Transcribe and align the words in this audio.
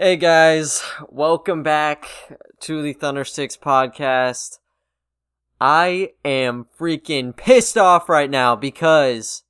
Hey 0.00 0.14
guys, 0.14 0.80
welcome 1.08 1.64
back 1.64 2.06
to 2.60 2.82
the 2.82 2.94
Thundersticks 2.94 3.58
podcast. 3.58 4.60
I 5.60 6.10
am 6.24 6.66
freaking 6.78 7.36
pissed 7.36 7.76
off 7.76 8.08
right 8.08 8.30
now 8.30 8.54
because 8.54 9.42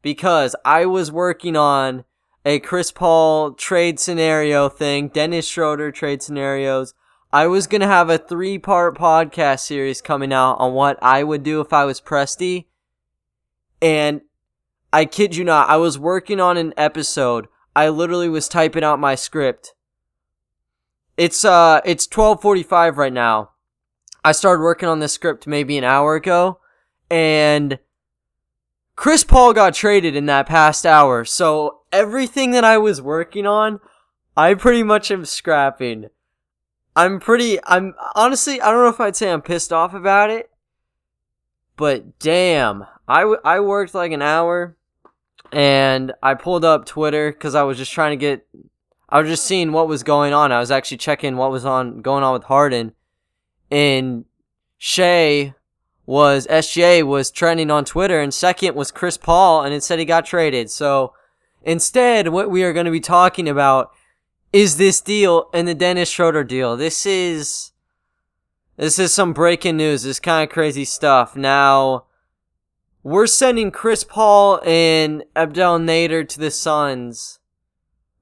because 0.00 0.56
I 0.64 0.86
was 0.86 1.12
working 1.12 1.56
on 1.56 2.04
a 2.42 2.58
Chris 2.60 2.90
Paul 2.90 3.52
trade 3.52 4.00
scenario 4.00 4.70
thing, 4.70 5.08
Dennis 5.08 5.46
Schroeder 5.46 5.92
trade 5.92 6.22
scenarios. 6.22 6.94
I 7.30 7.46
was 7.46 7.66
going 7.66 7.82
to 7.82 7.86
have 7.86 8.08
a 8.08 8.16
three-part 8.16 8.96
podcast 8.96 9.60
series 9.60 10.00
coming 10.00 10.32
out 10.32 10.54
on 10.54 10.72
what 10.72 10.98
I 11.02 11.22
would 11.22 11.42
do 11.42 11.60
if 11.60 11.70
I 11.70 11.84
was 11.84 12.00
Presti. 12.00 12.64
And 13.82 14.22
I 14.90 15.04
kid 15.04 15.36
you 15.36 15.44
not, 15.44 15.68
I 15.68 15.76
was 15.76 15.98
working 15.98 16.40
on 16.40 16.56
an 16.56 16.72
episode. 16.78 17.46
I 17.76 17.90
literally 17.90 18.30
was 18.30 18.48
typing 18.48 18.84
out 18.84 18.98
my 18.98 19.14
script 19.14 19.74
it's 21.22 21.44
uh 21.44 21.80
it's 21.84 22.08
12:45 22.08 22.96
right 22.96 23.12
now. 23.12 23.50
I 24.24 24.32
started 24.32 24.60
working 24.60 24.88
on 24.88 24.98
this 24.98 25.12
script 25.12 25.46
maybe 25.46 25.78
an 25.78 25.84
hour 25.84 26.16
ago 26.16 26.58
and 27.08 27.78
Chris 28.96 29.22
Paul 29.22 29.52
got 29.52 29.72
traded 29.72 30.16
in 30.16 30.26
that 30.26 30.48
past 30.48 30.84
hour. 30.84 31.24
So 31.24 31.82
everything 31.92 32.50
that 32.50 32.64
I 32.64 32.76
was 32.76 33.00
working 33.00 33.46
on, 33.46 33.78
I 34.36 34.54
pretty 34.54 34.82
much 34.82 35.12
am 35.12 35.24
scrapping. 35.24 36.06
I'm 36.96 37.20
pretty 37.20 37.60
I'm 37.66 37.94
honestly 38.16 38.60
I 38.60 38.72
don't 38.72 38.82
know 38.82 38.88
if 38.88 39.00
I'd 39.00 39.14
say 39.14 39.30
I'm 39.30 39.42
pissed 39.42 39.72
off 39.72 39.94
about 39.94 40.28
it, 40.28 40.50
but 41.76 42.18
damn, 42.18 42.84
I, 43.06 43.20
w- 43.20 43.40
I 43.44 43.60
worked 43.60 43.94
like 43.94 44.10
an 44.10 44.22
hour 44.22 44.76
and 45.52 46.14
I 46.20 46.34
pulled 46.34 46.64
up 46.64 46.84
Twitter 46.84 47.32
cuz 47.32 47.54
I 47.54 47.62
was 47.62 47.78
just 47.78 47.92
trying 47.92 48.18
to 48.18 48.20
get 48.20 48.44
I 49.12 49.20
was 49.20 49.28
just 49.28 49.44
seeing 49.44 49.72
what 49.72 49.88
was 49.88 50.02
going 50.02 50.32
on. 50.32 50.52
I 50.52 50.58
was 50.58 50.70
actually 50.70 50.96
checking 50.96 51.36
what 51.36 51.50
was 51.50 51.66
on 51.66 52.00
going 52.00 52.24
on 52.24 52.32
with 52.32 52.44
Harden, 52.44 52.94
and 53.70 54.24
Shai 54.78 55.54
was 56.06 56.46
SGA 56.46 57.06
was 57.06 57.30
trending 57.30 57.70
on 57.70 57.84
Twitter, 57.84 58.22
and 58.22 58.32
second 58.32 58.74
was 58.74 58.90
Chris 58.90 59.18
Paul, 59.18 59.64
and 59.64 59.74
it 59.74 59.82
said 59.82 59.98
he 59.98 60.06
got 60.06 60.24
traded. 60.24 60.70
So 60.70 61.12
instead, 61.62 62.28
what 62.28 62.50
we 62.50 62.64
are 62.64 62.72
going 62.72 62.86
to 62.86 62.90
be 62.90 63.00
talking 63.00 63.50
about 63.50 63.90
is 64.50 64.78
this 64.78 65.02
deal 65.02 65.50
and 65.52 65.68
the 65.68 65.74
Dennis 65.74 66.08
Schroeder 66.08 66.42
deal. 66.42 66.74
This 66.74 67.04
is 67.04 67.72
this 68.78 68.98
is 68.98 69.12
some 69.12 69.34
breaking 69.34 69.76
news. 69.76 70.04
This 70.04 70.20
kind 70.20 70.48
of 70.48 70.52
crazy 70.52 70.86
stuff. 70.86 71.36
Now 71.36 72.06
we're 73.02 73.26
sending 73.26 73.72
Chris 73.72 74.04
Paul 74.04 74.58
and 74.64 75.22
Abdel 75.36 75.78
Nader 75.80 76.26
to 76.26 76.40
the 76.40 76.50
Suns 76.50 77.40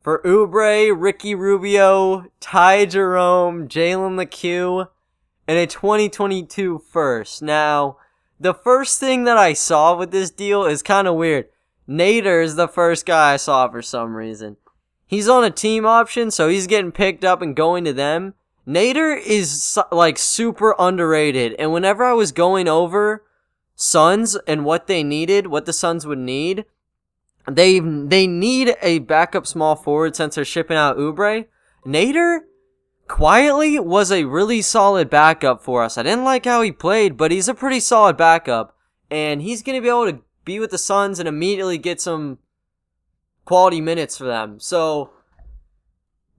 for 0.00 0.22
Oubre, 0.22 0.94
Ricky 0.96 1.34
Rubio, 1.34 2.26
Ty 2.40 2.86
Jerome, 2.86 3.68
Jalen 3.68 4.16
Lecque, 4.16 4.88
and 5.46 5.58
a 5.58 5.66
2022 5.66 6.82
first. 6.90 7.42
Now, 7.42 7.98
the 8.38 8.54
first 8.54 8.98
thing 8.98 9.24
that 9.24 9.36
I 9.36 9.52
saw 9.52 9.96
with 9.96 10.10
this 10.10 10.30
deal 10.30 10.64
is 10.64 10.82
kind 10.82 11.06
of 11.06 11.16
weird. 11.16 11.48
Nader 11.88 12.42
is 12.42 12.56
the 12.56 12.68
first 12.68 13.04
guy 13.04 13.34
I 13.34 13.36
saw 13.36 13.68
for 13.68 13.82
some 13.82 14.14
reason. 14.14 14.56
He's 15.06 15.28
on 15.28 15.44
a 15.44 15.50
team 15.50 15.84
option, 15.84 16.30
so 16.30 16.48
he's 16.48 16.66
getting 16.66 16.92
picked 16.92 17.24
up 17.24 17.42
and 17.42 17.56
going 17.56 17.84
to 17.84 17.92
them. 17.92 18.34
Nader 18.66 19.20
is 19.20 19.78
like 19.90 20.16
super 20.16 20.74
underrated, 20.78 21.54
and 21.58 21.72
whenever 21.72 22.04
I 22.04 22.12
was 22.12 22.30
going 22.30 22.68
over 22.68 23.24
Suns 23.74 24.36
and 24.46 24.64
what 24.64 24.86
they 24.86 25.02
needed, 25.02 25.48
what 25.48 25.66
the 25.66 25.72
Suns 25.72 26.06
would 26.06 26.18
need, 26.18 26.64
they 27.48 27.80
they 27.80 28.26
need 28.26 28.76
a 28.82 29.00
backup 29.00 29.46
small 29.46 29.76
forward 29.76 30.16
since 30.16 30.34
they're 30.34 30.44
shipping 30.44 30.76
out 30.76 30.96
Oubre. 30.96 31.46
Nader 31.86 32.40
quietly 33.08 33.78
was 33.78 34.12
a 34.12 34.24
really 34.24 34.62
solid 34.62 35.10
backup 35.10 35.62
for 35.62 35.82
us. 35.82 35.98
I 35.98 36.02
didn't 36.02 36.24
like 36.24 36.44
how 36.44 36.62
he 36.62 36.72
played, 36.72 37.16
but 37.16 37.30
he's 37.30 37.48
a 37.48 37.54
pretty 37.54 37.80
solid 37.80 38.16
backup, 38.16 38.76
and 39.10 39.42
he's 39.42 39.62
gonna 39.62 39.80
be 39.80 39.88
able 39.88 40.12
to 40.12 40.20
be 40.44 40.60
with 40.60 40.70
the 40.70 40.78
Suns 40.78 41.18
and 41.18 41.28
immediately 41.28 41.78
get 41.78 42.00
some 42.00 42.38
quality 43.44 43.80
minutes 43.80 44.16
for 44.16 44.24
them. 44.24 44.60
So 44.60 45.10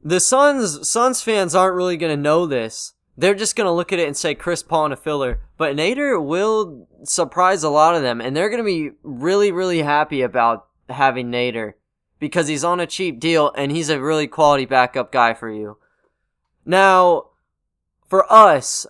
the 0.03 0.19
Suns 0.19 0.89
Suns 0.89 1.21
fans 1.21 1.55
aren't 1.55 1.75
really 1.75 1.97
gonna 1.97 2.17
know 2.17 2.45
this. 2.45 2.93
They're 3.17 3.35
just 3.35 3.55
gonna 3.55 3.73
look 3.73 3.91
at 3.91 3.99
it 3.99 4.07
and 4.07 4.15
say 4.15 4.33
Chris 4.33 4.63
Paul 4.63 4.85
and 4.85 4.93
a 4.93 4.97
filler. 4.97 5.41
But 5.57 5.75
Nader 5.75 6.23
will 6.23 6.87
surprise 7.03 7.63
a 7.63 7.69
lot 7.69 7.95
of 7.95 8.01
them, 8.01 8.21
and 8.21 8.35
they're 8.35 8.49
gonna 8.49 8.63
be 8.63 8.91
really, 9.03 9.51
really 9.51 9.81
happy 9.81 10.21
about 10.21 10.67
having 10.91 11.31
Nader 11.31 11.73
because 12.19 12.47
he's 12.47 12.63
on 12.63 12.79
a 12.79 12.87
cheap 12.87 13.19
deal 13.19 13.51
and 13.57 13.71
he's 13.71 13.89
a 13.89 14.01
really 14.01 14.27
quality 14.27 14.65
backup 14.65 15.11
guy 15.11 15.33
for 15.33 15.49
you. 15.49 15.77
Now, 16.65 17.29
for 18.07 18.31
us, 18.31 18.85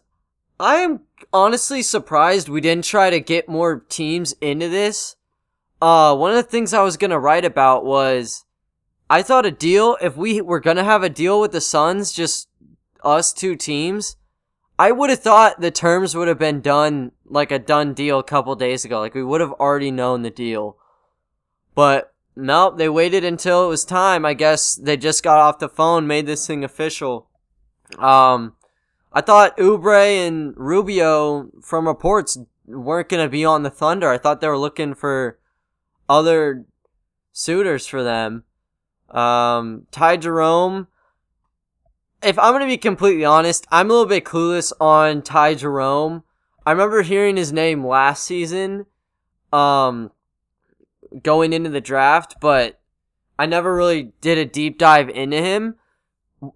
I 0.60 0.76
am 0.78 1.02
honestly 1.34 1.82
surprised 1.82 2.50
we 2.50 2.62
didn't 2.62 2.86
try 2.86 3.10
to 3.10 3.20
get 3.20 3.48
more 3.48 3.80
teams 3.88 4.34
into 4.42 4.68
this. 4.68 5.16
Uh, 5.82 6.16
one 6.16 6.32
of 6.32 6.38
the 6.38 6.44
things 6.44 6.74
I 6.74 6.84
was 6.84 6.98
gonna 6.98 7.20
write 7.20 7.46
about 7.46 7.86
was 7.86 8.46
I 9.10 9.24
thought 9.24 9.46
a 9.46 9.52
deal, 9.52 9.98
if 10.02 10.16
we 10.16 10.42
were 10.42 10.60
gonna 10.60 10.84
have 10.84 11.04
a 11.04 11.10
deal 11.10 11.42
with 11.42 11.52
the 11.52 11.62
Suns, 11.62 12.12
just 12.12 12.50
us 13.04 13.34
two 13.34 13.56
teams, 13.56 14.18
I 14.78 14.92
would 14.92 15.10
have 15.10 15.20
thought 15.20 15.62
the 15.62 15.72
terms 15.72 16.16
would 16.16 16.28
have 16.28 16.40
been 16.40 16.62
done 16.62 17.12
like 17.26 17.52
a 17.52 17.60
done 17.60 17.94
deal 17.94 18.20
a 18.20 18.24
couple 18.24 18.56
days 18.56 18.84
ago. 18.84 19.00
Like 19.00 19.14
we 19.14 19.24
would 19.24 19.42
have 19.42 19.54
already 19.54 19.92
known 19.92 20.22
the 20.22 20.30
deal. 20.30 20.78
But 21.82 22.14
nope, 22.36 22.78
they 22.78 22.90
waited 22.90 23.26
until 23.26 23.66
it 23.66 23.70
was 23.70 23.86
time. 23.86 24.24
I 24.24 24.36
guess 24.36 24.76
they 24.76 24.98
just 24.98 25.24
got 25.24 25.40
off 25.40 25.58
the 25.58 25.68
phone, 25.68 26.06
made 26.06 26.28
this 26.28 26.46
thing 26.46 26.64
official. 26.64 27.28
Um, 27.98 28.54
I 29.12 29.22
thought 29.22 29.58
Oubre 29.58 30.28
and 30.28 30.54
Rubio, 30.56 31.50
from 31.64 31.88
reports, 31.88 32.38
weren't 32.68 33.10
going 33.10 33.26
to 33.26 33.32
be 33.32 33.44
on 33.44 33.64
the 33.64 33.72
Thunder. 33.72 34.12
I 34.12 34.20
thought 34.20 34.42
they 34.42 34.48
were 34.48 34.60
looking 34.60 34.94
for 34.94 35.40
other 36.08 36.66
suitors 37.32 37.88
for 37.88 38.04
them. 38.04 38.44
Um, 39.10 39.88
Ty 39.90 40.18
Jerome. 40.18 40.88
If 42.22 42.38
I'm 42.38 42.52
going 42.52 42.62
to 42.62 42.68
be 42.68 42.78
completely 42.78 43.26
honest, 43.26 43.66
I'm 43.72 43.90
a 43.90 43.94
little 43.94 44.06
bit 44.06 44.24
clueless 44.24 44.72
on 44.80 45.24
Ty 45.24 45.56
Jerome. 45.56 46.26
I 46.64 46.74
remember 46.74 47.02
hearing 47.02 47.38
his 47.38 47.52
name 47.52 47.84
last 47.84 48.24
season. 48.24 48.86
Um, 49.52 50.12
going 51.24 51.54
into 51.54 51.70
the 51.70 51.82
draft, 51.82 52.36
but 52.40 52.80
I 53.38 53.46
never 53.46 53.76
really 53.76 54.12
did 54.22 54.38
a 54.38 54.46
deep 54.46 54.78
dive 54.78 55.10
into 55.10 55.38
him. 55.38 55.76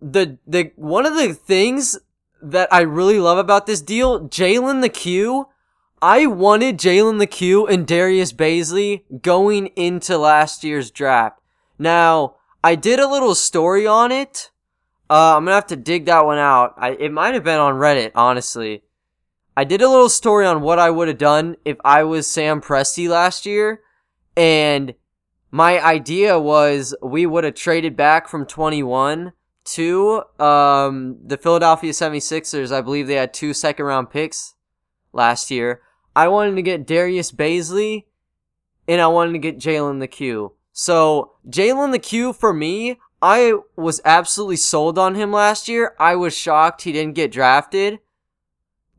The 0.01 0.37
the 0.47 0.71
one 0.75 1.05
of 1.05 1.15
the 1.15 1.33
things 1.33 1.97
that 2.41 2.71
I 2.71 2.81
really 2.81 3.19
love 3.19 3.37
about 3.37 3.65
this 3.65 3.81
deal, 3.81 4.27
Jalen 4.27 4.81
Lecque. 4.81 5.47
I 6.01 6.27
wanted 6.27 6.77
Jalen 6.77 7.19
Lecque 7.19 7.71
and 7.71 7.87
Darius 7.87 8.33
Bazley 8.33 9.03
going 9.21 9.67
into 9.75 10.17
last 10.17 10.63
year's 10.63 10.91
draft. 10.91 11.39
Now, 11.79 12.35
I 12.63 12.75
did 12.75 12.99
a 12.99 13.07
little 13.07 13.35
story 13.35 13.87
on 13.87 14.11
it. 14.11 14.51
Uh, 15.09 15.37
I'm 15.37 15.45
gonna 15.45 15.55
have 15.55 15.67
to 15.67 15.75
dig 15.75 16.05
that 16.05 16.25
one 16.25 16.37
out. 16.37 16.73
I, 16.77 16.91
it 16.91 17.11
might 17.11 17.33
have 17.33 17.43
been 17.43 17.59
on 17.59 17.75
Reddit, 17.75 18.11
honestly. 18.15 18.83
I 19.57 19.63
did 19.63 19.81
a 19.81 19.89
little 19.89 20.09
story 20.09 20.45
on 20.45 20.61
what 20.61 20.79
I 20.79 20.89
would 20.89 21.07
have 21.07 21.17
done 21.17 21.55
if 21.63 21.77
I 21.85 22.03
was 22.03 22.27
Sam 22.27 22.61
Presti 22.61 23.07
last 23.07 23.45
year. 23.45 23.81
And 24.35 24.93
my 25.51 25.83
idea 25.83 26.39
was 26.39 26.95
we 27.01 27.25
would 27.25 27.43
have 27.43 27.55
traded 27.55 27.95
back 27.95 28.27
from 28.27 28.45
21 28.45 29.33
to 29.65 30.23
um, 30.39 31.17
the 31.25 31.37
Philadelphia 31.37 31.91
76ers. 31.91 32.71
I 32.71 32.81
believe 32.81 33.07
they 33.07 33.15
had 33.15 33.33
two 33.33 33.53
second 33.53 33.85
round 33.85 34.09
picks 34.09 34.55
last 35.13 35.49
year. 35.49 35.81
I 36.15 36.27
wanted 36.27 36.55
to 36.55 36.61
get 36.61 36.85
Darius 36.85 37.31
Bazley 37.31 38.05
and 38.87 39.01
I 39.01 39.07
wanted 39.07 39.33
to 39.33 39.39
get 39.39 39.57
Jalen 39.57 39.99
Lecque. 39.99 40.51
So 40.71 41.33
Jalen 41.49 41.91
Lecque 41.91 42.35
for 42.35 42.53
me, 42.53 42.99
I 43.21 43.53
was 43.75 44.01
absolutely 44.05 44.57
sold 44.57 44.99
on 44.99 45.15
him 45.15 45.31
last 45.31 45.67
year. 45.67 45.95
I 45.99 46.15
was 46.15 46.37
shocked 46.37 46.83
he 46.83 46.91
didn't 46.91 47.15
get 47.15 47.31
drafted. 47.31 47.99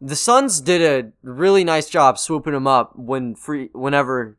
The 0.00 0.16
Suns 0.16 0.60
did 0.60 0.82
a 0.82 1.12
really 1.22 1.64
nice 1.64 1.88
job 1.88 2.18
swooping 2.18 2.54
him 2.54 2.66
up 2.66 2.96
when 2.96 3.34
free 3.34 3.70
whenever 3.72 4.36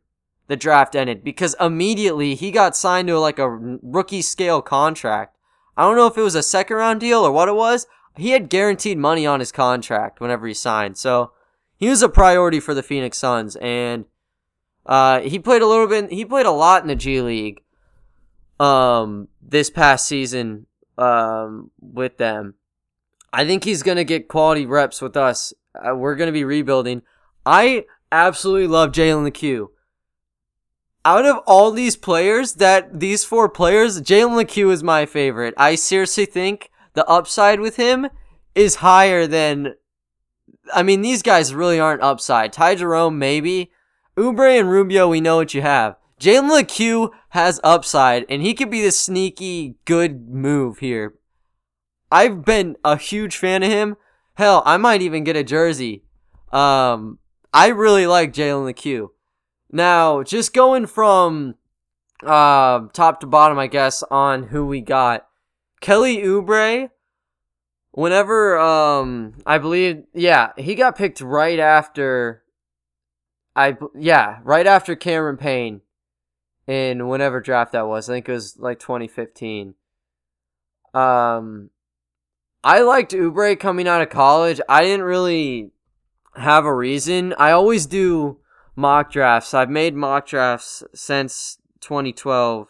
the 0.48 0.56
draft 0.56 0.96
ended 0.96 1.22
because 1.22 1.54
immediately 1.60 2.34
he 2.34 2.50
got 2.50 2.76
signed 2.76 3.08
to 3.08 3.20
like 3.20 3.38
a 3.38 3.48
rookie 3.48 4.22
scale 4.22 4.60
contract. 4.60 5.36
I 5.76 5.82
don't 5.82 5.96
know 5.96 6.06
if 6.06 6.18
it 6.18 6.22
was 6.22 6.34
a 6.34 6.42
second 6.42 6.76
round 6.76 7.00
deal 7.00 7.20
or 7.20 7.30
what 7.30 7.48
it 7.48 7.54
was. 7.54 7.86
He 8.16 8.30
had 8.30 8.50
guaranteed 8.50 8.98
money 8.98 9.26
on 9.26 9.40
his 9.40 9.52
contract 9.52 10.20
whenever 10.20 10.46
he 10.46 10.54
signed. 10.54 10.98
So 10.98 11.32
he 11.76 11.88
was 11.88 12.02
a 12.02 12.08
priority 12.08 12.58
for 12.58 12.74
the 12.74 12.82
Phoenix 12.82 13.18
Suns 13.18 13.56
and 13.56 14.06
uh, 14.86 15.20
he 15.20 15.38
played 15.38 15.62
a 15.62 15.66
little 15.66 15.86
bit 15.86 16.10
he 16.10 16.24
played 16.24 16.46
a 16.46 16.50
lot 16.50 16.82
in 16.82 16.88
the 16.88 16.96
G 16.96 17.20
League 17.20 17.62
um 18.58 19.28
this 19.40 19.70
past 19.70 20.06
season 20.06 20.66
um 20.96 21.70
with 21.80 22.16
them. 22.16 22.54
I 23.32 23.44
think 23.44 23.64
he's 23.64 23.82
going 23.82 23.98
to 23.98 24.04
get 24.04 24.28
quality 24.28 24.64
reps 24.64 25.02
with 25.02 25.16
us. 25.16 25.52
Uh, 25.74 25.94
we're 25.94 26.16
going 26.16 26.28
to 26.28 26.32
be 26.32 26.44
rebuilding. 26.44 27.02
I 27.44 27.84
absolutely 28.10 28.66
love 28.66 28.92
Jalen 28.92 29.24
Lecque. 29.24 29.68
Out 31.04 31.24
of 31.24 31.38
all 31.46 31.70
these 31.70 31.96
players, 31.96 32.54
that 32.54 33.00
these 33.00 33.24
four 33.24 33.48
players, 33.48 34.02
Jalen 34.02 34.36
Lecque 34.36 34.58
is 34.58 34.82
my 34.82 35.06
favorite. 35.06 35.54
I 35.56 35.74
seriously 35.74 36.26
think 36.26 36.70
the 36.94 37.06
upside 37.06 37.60
with 37.60 37.76
him 37.76 38.08
is 38.54 38.76
higher 38.76 39.26
than. 39.26 39.74
I 40.74 40.82
mean, 40.82 41.00
these 41.00 41.22
guys 41.22 41.54
really 41.54 41.80
aren't 41.80 42.02
upside. 42.02 42.52
Ty 42.52 42.74
Jerome, 42.76 43.18
maybe. 43.18 43.70
Oubre 44.16 44.58
and 44.58 44.68
Rubio, 44.68 45.08
we 45.08 45.20
know 45.20 45.36
what 45.36 45.54
you 45.54 45.62
have. 45.62 45.96
Jalen 46.20 46.50
Lecque 46.50 47.12
has 47.30 47.60
upside, 47.62 48.26
and 48.28 48.42
he 48.42 48.52
could 48.52 48.70
be 48.70 48.82
the 48.82 48.90
sneaky 48.90 49.76
good 49.84 50.28
move 50.28 50.78
here. 50.78 51.14
I've 52.10 52.44
been 52.44 52.76
a 52.84 52.96
huge 52.96 53.36
fan 53.36 53.62
of 53.62 53.70
him. 53.70 53.96
Hell, 54.34 54.62
I 54.66 54.76
might 54.76 55.02
even 55.02 55.24
get 55.24 55.36
a 55.36 55.44
jersey. 55.44 56.02
Um, 56.52 57.18
I 57.52 57.68
really 57.68 58.06
like 58.06 58.32
Jalen 58.32 58.64
Lecque. 58.64 59.10
Now, 59.70 60.22
just 60.22 60.54
going 60.54 60.86
from 60.86 61.54
uh, 62.24 62.80
top 62.92 63.20
to 63.20 63.26
bottom, 63.26 63.58
I 63.58 63.66
guess, 63.66 64.02
on 64.10 64.44
who 64.44 64.66
we 64.66 64.80
got. 64.80 65.26
Kelly 65.80 66.18
Oubre, 66.18 66.90
whenever, 67.92 68.58
um, 68.58 69.34
I 69.46 69.58
believe, 69.58 70.04
yeah, 70.14 70.52
he 70.56 70.74
got 70.74 70.96
picked 70.96 71.20
right 71.20 71.58
after, 71.58 72.42
I, 73.54 73.76
yeah, 73.94 74.38
right 74.42 74.66
after 74.66 74.96
Cameron 74.96 75.36
Payne 75.36 75.82
in 76.66 77.06
whatever 77.06 77.40
draft 77.40 77.72
that 77.72 77.86
was. 77.86 78.08
I 78.08 78.14
think 78.14 78.28
it 78.28 78.32
was 78.32 78.56
like 78.58 78.78
2015. 78.78 79.74
Um, 80.94 81.70
I 82.64 82.80
liked 82.80 83.12
Oubre 83.12 83.58
coming 83.58 83.86
out 83.86 84.02
of 84.02 84.10
college. 84.10 84.60
I 84.68 84.82
didn't 84.82 85.06
really 85.06 85.70
have 86.34 86.64
a 86.64 86.74
reason. 86.74 87.34
I 87.38 87.52
always 87.52 87.86
do 87.86 88.38
mock 88.78 89.10
drafts. 89.10 89.54
I've 89.54 89.68
made 89.68 89.96
mock 89.96 90.26
drafts 90.28 90.84
since 90.94 91.58
2012. 91.80 92.68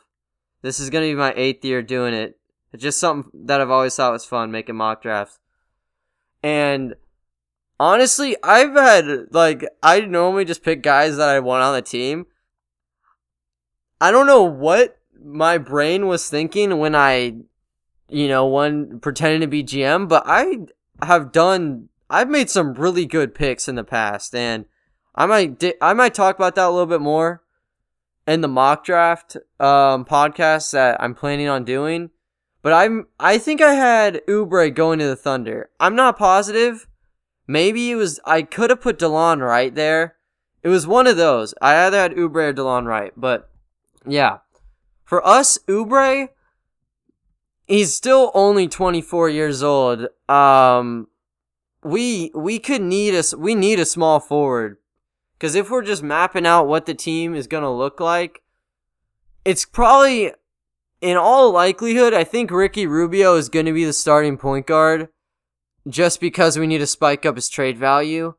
This 0.62 0.80
is 0.80 0.88
going 0.88 1.04
to 1.04 1.14
be 1.14 1.18
my 1.18 1.34
eighth 1.36 1.62
year 1.64 1.82
doing 1.82 2.14
it. 2.14 2.38
It's 2.72 2.82
just 2.82 2.98
something 2.98 3.30
that 3.46 3.60
I've 3.60 3.70
always 3.70 3.94
thought 3.94 4.12
was 4.12 4.24
fun, 4.24 4.50
making 4.50 4.76
mock 4.76 5.02
drafts. 5.02 5.38
And 6.42 6.94
honestly, 7.78 8.36
I've 8.42 8.72
had, 8.72 9.26
like, 9.32 9.66
I 9.82 10.00
normally 10.00 10.46
just 10.46 10.62
pick 10.62 10.82
guys 10.82 11.18
that 11.18 11.28
I 11.28 11.40
want 11.40 11.62
on 11.62 11.74
the 11.74 11.82
team. 11.82 12.26
I 14.00 14.10
don't 14.10 14.26
know 14.26 14.44
what 14.44 14.98
my 15.22 15.58
brain 15.58 16.06
was 16.06 16.30
thinking 16.30 16.78
when 16.78 16.94
I, 16.94 17.34
you 18.08 18.28
know, 18.28 18.46
one 18.46 18.98
pretending 19.00 19.42
to 19.42 19.46
be 19.46 19.62
GM, 19.62 20.08
but 20.08 20.22
I 20.24 20.68
have 21.02 21.32
done, 21.32 21.90
I've 22.08 22.30
made 22.30 22.48
some 22.48 22.72
really 22.74 23.04
good 23.04 23.34
picks 23.34 23.68
in 23.68 23.74
the 23.74 23.84
past, 23.84 24.34
and 24.34 24.64
I 25.18 25.26
might 25.26 25.58
di- 25.58 25.74
I 25.82 25.94
might 25.94 26.14
talk 26.14 26.36
about 26.36 26.54
that 26.54 26.68
a 26.68 26.70
little 26.70 26.86
bit 26.86 27.00
more 27.00 27.42
in 28.28 28.40
the 28.40 28.46
mock 28.46 28.84
draft 28.84 29.36
um, 29.58 30.04
podcast 30.04 30.70
that 30.70 31.02
I'm 31.02 31.12
planning 31.12 31.48
on 31.48 31.64
doing. 31.64 32.10
But 32.62 32.72
I'm 32.72 33.08
I 33.18 33.38
think 33.38 33.60
I 33.60 33.74
had 33.74 34.22
Oubre 34.28 34.72
going 34.72 35.00
to 35.00 35.06
the 35.06 35.16
Thunder. 35.16 35.70
I'm 35.80 35.96
not 35.96 36.18
positive. 36.18 36.86
Maybe 37.48 37.90
it 37.90 37.96
was 37.96 38.20
I 38.24 38.42
could 38.42 38.70
have 38.70 38.80
put 38.80 39.00
Delon 39.00 39.44
right 39.44 39.74
there. 39.74 40.14
It 40.62 40.68
was 40.68 40.86
one 40.86 41.08
of 41.08 41.16
those. 41.16 41.52
I 41.60 41.86
either 41.86 41.98
had 41.98 42.12
Oubre 42.12 42.50
or 42.50 42.54
Delon 42.54 42.86
right, 42.86 43.12
but 43.16 43.50
yeah. 44.06 44.38
For 45.04 45.26
us, 45.26 45.58
Oubre, 45.66 46.28
he's 47.66 47.92
still 47.92 48.30
only 48.34 48.68
24 48.68 49.30
years 49.30 49.64
old. 49.64 50.06
Um, 50.28 51.08
we 51.82 52.30
we 52.36 52.60
could 52.60 52.82
need 52.82 53.16
a 53.16 53.24
we 53.36 53.56
need 53.56 53.80
a 53.80 53.84
small 53.84 54.20
forward 54.20 54.76
because 55.38 55.54
if 55.54 55.70
we're 55.70 55.82
just 55.82 56.02
mapping 56.02 56.46
out 56.46 56.66
what 56.66 56.86
the 56.86 56.94
team 56.94 57.34
is 57.34 57.46
going 57.46 57.62
to 57.62 57.70
look 57.70 58.00
like, 58.00 58.42
it's 59.44 59.64
probably, 59.64 60.32
in 61.00 61.16
all 61.16 61.52
likelihood, 61.52 62.12
I 62.12 62.24
think 62.24 62.50
Ricky 62.50 62.86
Rubio 62.86 63.36
is 63.36 63.48
going 63.48 63.66
to 63.66 63.72
be 63.72 63.84
the 63.84 63.92
starting 63.92 64.36
point 64.36 64.66
guard 64.66 65.08
just 65.88 66.20
because 66.20 66.58
we 66.58 66.66
need 66.66 66.78
to 66.78 66.86
spike 66.88 67.24
up 67.24 67.36
his 67.36 67.48
trade 67.48 67.78
value. 67.78 68.34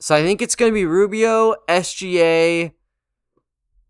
So 0.00 0.14
I 0.14 0.22
think 0.22 0.42
it's 0.42 0.54
going 0.54 0.70
to 0.70 0.74
be 0.74 0.84
Rubio, 0.84 1.54
SGA. 1.66 2.72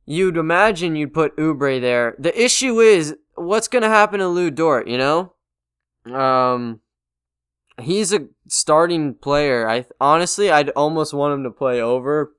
You'd 0.07 0.37
imagine 0.37 0.95
you'd 0.95 1.13
put 1.15 1.37
Oubre 1.37 1.81
there. 1.81 2.15
The 2.19 2.41
issue 2.41 2.79
is 2.81 3.17
what's 3.35 3.69
going 3.69 3.83
to 3.83 3.89
happen 3.89 4.21
to 4.21 4.29
Lu 4.29 4.51
Dort, 4.51 4.87
you 4.87 4.99
know? 4.99 5.35
Um, 6.07 6.81
he's 7.82 8.12
a 8.12 8.29
starting 8.49 9.15
player. 9.15 9.69
I 9.69 9.87
honestly, 10.00 10.50
I'd 10.50 10.71
almost 10.71 11.15
want 11.15 11.35
him 11.35 11.43
to 11.44 11.50
play 11.50 11.81
over 11.81 12.32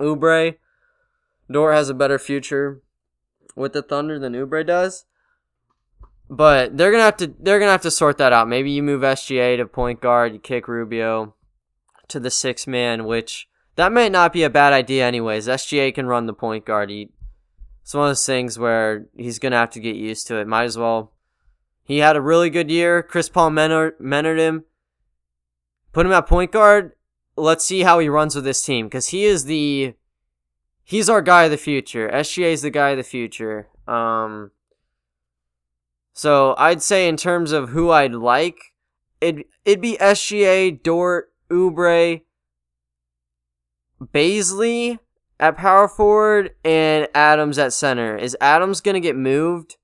Oubre. 0.00 0.56
Dort 1.50 1.74
has 1.74 1.88
a 1.88 1.94
better 1.94 2.18
future 2.18 2.82
with 3.54 3.72
the 3.72 3.82
Thunder 3.82 4.18
than 4.18 4.34
Oubre 4.34 4.66
does. 4.66 5.04
But 6.28 6.78
they're 6.78 6.90
gonna 6.90 7.02
have 7.02 7.18
to 7.18 7.34
they're 7.38 7.58
gonna 7.58 7.72
have 7.72 7.82
to 7.82 7.90
sort 7.90 8.18
that 8.18 8.32
out. 8.32 8.48
Maybe 8.48 8.70
you 8.70 8.82
move 8.82 9.02
SGA 9.02 9.58
to 9.58 9.66
point 9.66 10.00
guard, 10.00 10.32
you 10.32 10.38
kick 10.38 10.66
Rubio 10.66 11.34
to 12.08 12.18
the 12.18 12.30
six 12.30 12.66
man, 12.66 13.04
which 13.04 13.48
that 13.76 13.92
might 13.92 14.12
not 14.12 14.32
be 14.32 14.42
a 14.42 14.50
bad 14.50 14.72
idea 14.72 15.06
anyways. 15.06 15.46
SGA 15.46 15.94
can 15.94 16.06
run 16.06 16.26
the 16.26 16.32
point 16.32 16.64
guard. 16.64 16.88
He, 16.88 17.10
it's 17.82 17.92
one 17.94 18.06
of 18.06 18.10
those 18.10 18.24
things 18.24 18.58
where 18.58 19.06
he's 19.16 19.38
gonna 19.38 19.56
have 19.56 19.70
to 19.70 19.80
get 19.80 19.96
used 19.96 20.26
to 20.28 20.36
it. 20.36 20.46
Might 20.46 20.64
as 20.64 20.78
well. 20.78 21.12
He 21.84 21.98
had 21.98 22.16
a 22.16 22.20
really 22.20 22.48
good 22.48 22.70
year. 22.70 23.02
Chris 23.02 23.28
Paul 23.28 23.50
mentored, 23.50 24.00
mentored 24.00 24.38
him. 24.38 24.64
Put 25.92 26.06
him 26.06 26.12
at 26.12 26.26
point 26.26 26.52
guard. 26.52 26.92
Let's 27.36 27.64
see 27.64 27.82
how 27.82 27.98
he 27.98 28.08
runs 28.08 28.34
with 28.34 28.44
this 28.44 28.64
team 28.64 28.86
because 28.86 29.08
he 29.08 29.24
is 29.24 29.44
the 29.44 29.94
he's 30.84 31.08
our 31.08 31.22
guy 31.22 31.44
of 31.44 31.50
the 31.50 31.56
future. 31.56 32.08
SGA 32.08 32.52
is 32.52 32.62
the 32.62 32.70
guy 32.70 32.90
of 32.90 32.98
the 32.98 33.02
future. 33.02 33.68
Um, 33.86 34.50
so 36.12 36.54
I'd 36.58 36.82
say 36.82 37.08
in 37.08 37.16
terms 37.16 37.52
of 37.52 37.70
who 37.70 37.90
I'd 37.90 38.14
like, 38.14 38.58
it 39.20 39.46
it'd 39.64 39.80
be 39.80 39.96
SGA, 39.98 40.82
Dort, 40.82 41.32
Oubre, 41.50 42.22
Bazley 44.00 44.98
at 45.40 45.56
power 45.56 45.88
forward, 45.88 46.54
and 46.64 47.08
Adams 47.14 47.58
at 47.58 47.72
center. 47.72 48.16
Is 48.16 48.36
Adams 48.40 48.80
gonna 48.80 49.00
get 49.00 49.16
moved? 49.16 49.76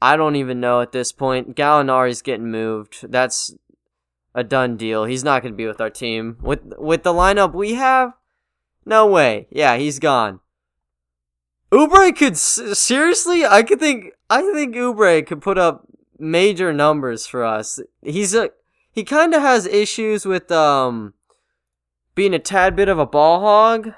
I 0.00 0.16
don't 0.16 0.36
even 0.36 0.58
know 0.58 0.80
at 0.80 0.90
this 0.90 1.12
point. 1.12 1.54
Gallinari's 1.56 2.22
getting 2.22 2.50
moved. 2.50 3.10
That's 3.10 3.54
a 4.34 4.44
done 4.44 4.76
deal. 4.76 5.04
He's 5.04 5.24
not 5.24 5.42
going 5.42 5.52
to 5.52 5.56
be 5.56 5.66
with 5.66 5.80
our 5.80 5.90
team. 5.90 6.36
With 6.40 6.60
with 6.78 7.02
the 7.02 7.12
lineup 7.12 7.54
we 7.54 7.74
have, 7.74 8.14
no 8.84 9.06
way. 9.06 9.46
Yeah, 9.50 9.76
he's 9.76 9.98
gone. 9.98 10.40
Oubre 11.70 12.14
could 12.14 12.36
seriously, 12.36 13.46
I 13.46 13.62
could 13.62 13.80
think 13.80 14.12
I 14.28 14.42
think 14.52 14.74
Oubre 14.74 15.26
could 15.26 15.40
put 15.40 15.58
up 15.58 15.86
major 16.18 16.72
numbers 16.72 17.26
for 17.26 17.44
us. 17.44 17.80
He's 18.02 18.34
a 18.34 18.50
he 18.90 19.04
kind 19.04 19.34
of 19.34 19.40
has 19.42 19.66
issues 19.66 20.26
with 20.26 20.50
um 20.52 21.14
being 22.14 22.34
a 22.34 22.38
tad 22.38 22.76
bit 22.76 22.88
of 22.88 22.98
a 22.98 23.06
ball 23.06 23.40
hog, 23.40 23.92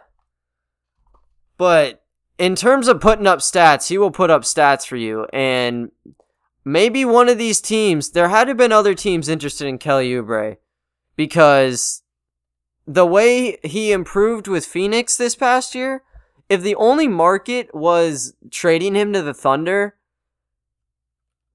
but 1.59 2.05
in 2.39 2.55
terms 2.55 2.89
of 2.89 3.01
putting 3.01 3.27
up 3.27 3.41
stats, 3.41 3.89
he 3.89 3.99
will 3.99 4.11
put 4.11 4.31
up 4.31 4.43
stats 4.43 4.87
for 4.87 4.97
you 4.97 5.27
and 5.33 5.91
maybe 6.65 7.05
one 7.05 7.29
of 7.29 7.39
these 7.39 7.61
teams, 7.61 8.11
there 8.11 8.29
had 8.29 8.45
to 8.45 8.51
have 8.51 8.57
been 8.57 8.73
other 8.73 8.95
teams 8.95 9.29
interested 9.29 9.67
in 9.67 9.79
Kelly 9.79 10.11
Oubre 10.11 10.57
because 11.17 12.03
the 12.87 13.07
way 13.07 13.59
he 13.63 13.93
improved 13.93 14.49
with 14.49 14.67
Phoenix 14.67 15.17
this 15.17 15.37
past 15.37 15.75
year, 15.75 16.03
if 16.49 16.63
the 16.63 16.75
only 16.75 17.09
market 17.09 17.75
was 17.75 18.35
trading 18.51 18.95
him 18.95 19.13
to 19.13 19.23
the 19.23 19.35
Thunder, 19.35 19.97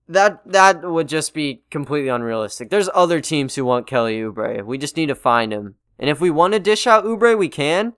that 0.08 0.42
that 0.46 0.84
would 0.84 1.08
just 1.08 1.36
be 1.36 1.62
completely 1.70 2.10
unrealistic. 2.10 2.70
There's 2.70 2.89
other 2.94 3.22
teams 3.22 3.54
who 3.54 3.63
want 3.63 3.86
Kelly 3.86 4.20
Oubre. 4.20 4.66
We 4.66 4.80
just 4.80 4.98
need 4.98 5.08
to 5.08 5.16
find 5.16 5.54
him. 5.54 5.75
And 6.00 6.10
if 6.10 6.20
we 6.20 6.32
want 6.32 6.54
to 6.54 6.60
dish 6.60 6.88
out 6.88 7.06
Oubre, 7.06 7.38
we 7.38 7.50
can. 7.50 7.94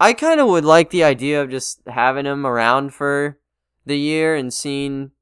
I 0.00 0.12
kind 0.12 0.40
of 0.40 0.48
would 0.48 0.64
like 0.64 0.90
the 0.90 1.04
idea 1.04 1.40
of 1.40 1.50
just 1.50 1.82
having 1.86 2.26
him 2.26 2.46
around 2.46 2.94
for 2.94 3.38
the 3.86 3.98
year 3.98 4.34
and 4.34 4.52
seeing 4.52 5.12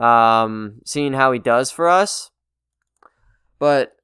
um, 0.00 0.80
seeing 0.84 1.12
how 1.12 1.32
he 1.32 1.38
does 1.38 1.70
for 1.70 1.88
us. 1.88 2.30
But 3.58 3.96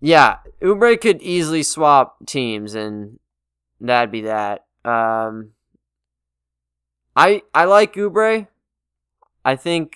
yeah, 0.00 0.38
Oubre 0.60 1.00
could 1.00 1.22
easily 1.22 1.62
swap 1.62 2.26
teams, 2.26 2.74
and 2.74 3.18
that'd 3.80 4.10
be 4.10 4.22
that. 4.22 4.66
Um, 4.84 5.52
I 7.14 7.42
I 7.54 7.64
like 7.64 7.94
Oubre. 7.94 8.48
I 9.44 9.56
think 9.56 9.94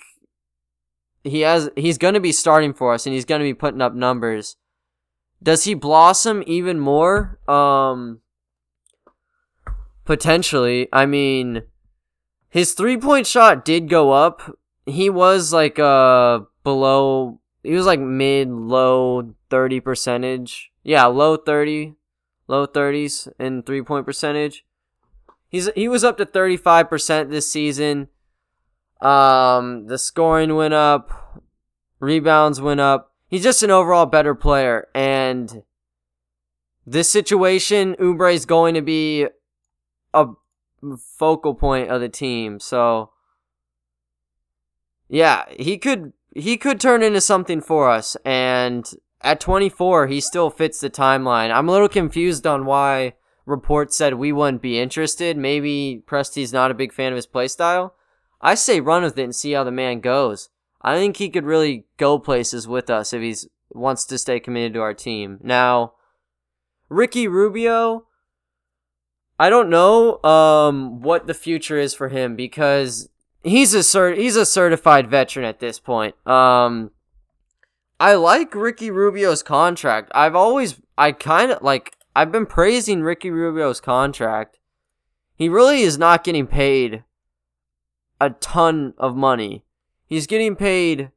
he 1.23 1.41
has 1.41 1.69
he's 1.75 1.97
going 1.97 2.13
to 2.13 2.19
be 2.19 2.31
starting 2.31 2.73
for 2.73 2.93
us, 2.93 3.05
and 3.05 3.13
he's 3.13 3.25
going 3.25 3.39
to 3.39 3.45
be 3.45 3.53
putting 3.53 3.81
up 3.81 3.93
numbers. 3.93 4.55
Does 5.43 5.65
he 5.65 5.73
blossom 5.73 6.43
even 6.47 6.79
more? 6.79 7.39
Um, 7.47 8.21
potentially. 10.05 10.87
I 10.91 11.05
mean, 11.05 11.63
his 12.49 12.73
three 12.73 12.97
point 12.97 13.27
shot 13.27 13.63
did 13.63 13.89
go 13.89 14.11
up 14.13 14.57
he 14.87 15.09
was 15.09 15.53
like 15.53 15.77
uh 15.77 16.39
below 16.63 17.39
he 17.63 17.73
was 17.73 17.85
like 17.85 17.99
mid 17.99 18.49
low 18.49 19.33
30 19.49 19.79
percentage 19.81 20.71
yeah 20.83 21.05
low 21.05 21.37
30 21.37 21.93
low 22.47 22.65
30s 22.65 23.31
in 23.39 23.61
three 23.61 23.81
point 23.81 24.05
percentage 24.05 24.63
He's 25.49 25.69
he 25.75 25.87
was 25.87 26.03
up 26.03 26.17
to 26.17 26.25
35% 26.25 27.29
this 27.29 27.49
season. 27.49 28.09
Um, 29.01 29.87
the 29.87 29.97
scoring 29.97 30.55
went 30.55 30.73
up, 30.73 31.41
rebounds 31.99 32.59
went 32.59 32.79
up. 32.79 33.13
He's 33.27 33.43
just 33.43 33.63
an 33.63 33.71
overall 33.71 34.05
better 34.05 34.35
player, 34.35 34.87
and 34.93 35.63
this 36.85 37.09
situation, 37.09 37.95
Oubre 37.99 38.33
is 38.33 38.45
going 38.45 38.73
to 38.73 38.81
be 38.81 39.27
a 40.13 40.27
focal 41.17 41.53
point 41.53 41.89
of 41.89 42.01
the 42.01 42.09
team. 42.09 42.59
So, 42.59 43.11
yeah, 45.09 45.45
he 45.49 45.77
could 45.77 46.13
he 46.35 46.57
could 46.57 46.79
turn 46.79 47.01
into 47.01 47.21
something 47.21 47.61
for 47.61 47.89
us, 47.89 48.15
and 48.23 48.89
at 49.21 49.39
24, 49.39 50.07
he 50.07 50.21
still 50.21 50.49
fits 50.49 50.79
the 50.79 50.89
timeline. 50.89 51.51
I'm 51.51 51.67
a 51.67 51.71
little 51.71 51.89
confused 51.89 52.45
on 52.45 52.65
why 52.65 53.13
reports 53.45 53.97
said 53.97 54.13
we 54.13 54.31
wouldn't 54.31 54.61
be 54.61 54.79
interested. 54.79 55.37
Maybe 55.37 56.03
Presti's 56.05 56.53
not 56.53 56.71
a 56.71 56.75
big 56.75 56.93
fan 56.93 57.11
of 57.11 57.15
his 57.15 57.27
playstyle. 57.27 57.91
I 58.41 58.55
say 58.55 58.79
run 58.79 59.03
with 59.03 59.17
it 59.17 59.23
and 59.23 59.35
see 59.35 59.53
how 59.53 59.63
the 59.63 59.71
man 59.71 59.99
goes. 59.99 60.49
I 60.81 60.95
think 60.95 61.17
he 61.17 61.29
could 61.29 61.45
really 61.45 61.85
go 61.97 62.19
places 62.19 62.67
with 62.67 62.89
us 62.89 63.13
if 63.13 63.21
he 63.21 63.35
wants 63.71 64.05
to 64.05 64.17
stay 64.17 64.39
committed 64.39 64.73
to 64.75 64.81
our 64.81 64.93
team. 64.93 65.39
Now, 65.41 65.93
Ricky 66.89 67.27
Rubio, 67.27 68.05
I 69.39 69.49
don't 69.49 69.69
know 69.69 70.21
um, 70.23 71.01
what 71.01 71.25
the 71.25 71.33
future 71.33 71.77
is 71.77 71.93
for 71.93 72.09
him 72.09 72.35
because 72.35 73.09
he's 73.47 73.73
a 73.73 73.79
cert- 73.79 74.17
he's 74.17 74.35
a 74.35 74.45
certified 74.45 75.09
veteran 75.09 75.45
at 75.45 75.59
this 75.59 75.79
point. 75.79 76.15
Um, 76.27 76.91
I 77.99 78.15
like 78.15 78.53
Ricky 78.53 78.91
Rubio's 78.91 79.43
contract. 79.43 80.11
I've 80.13 80.35
always 80.35 80.79
I 80.97 81.11
kind 81.11 81.51
of 81.51 81.61
like 81.61 81.95
I've 82.15 82.31
been 82.31 82.45
praising 82.45 83.01
Ricky 83.01 83.31
Rubio's 83.31 83.81
contract. 83.81 84.57
He 85.35 85.49
really 85.49 85.81
is 85.81 85.97
not 85.97 86.23
getting 86.23 86.47
paid 86.47 87.03
a 88.19 88.31
ton 88.31 88.93
of 88.97 89.15
money. 89.15 89.63
He's 90.05 90.27
getting 90.27 90.55
paid 90.55 91.11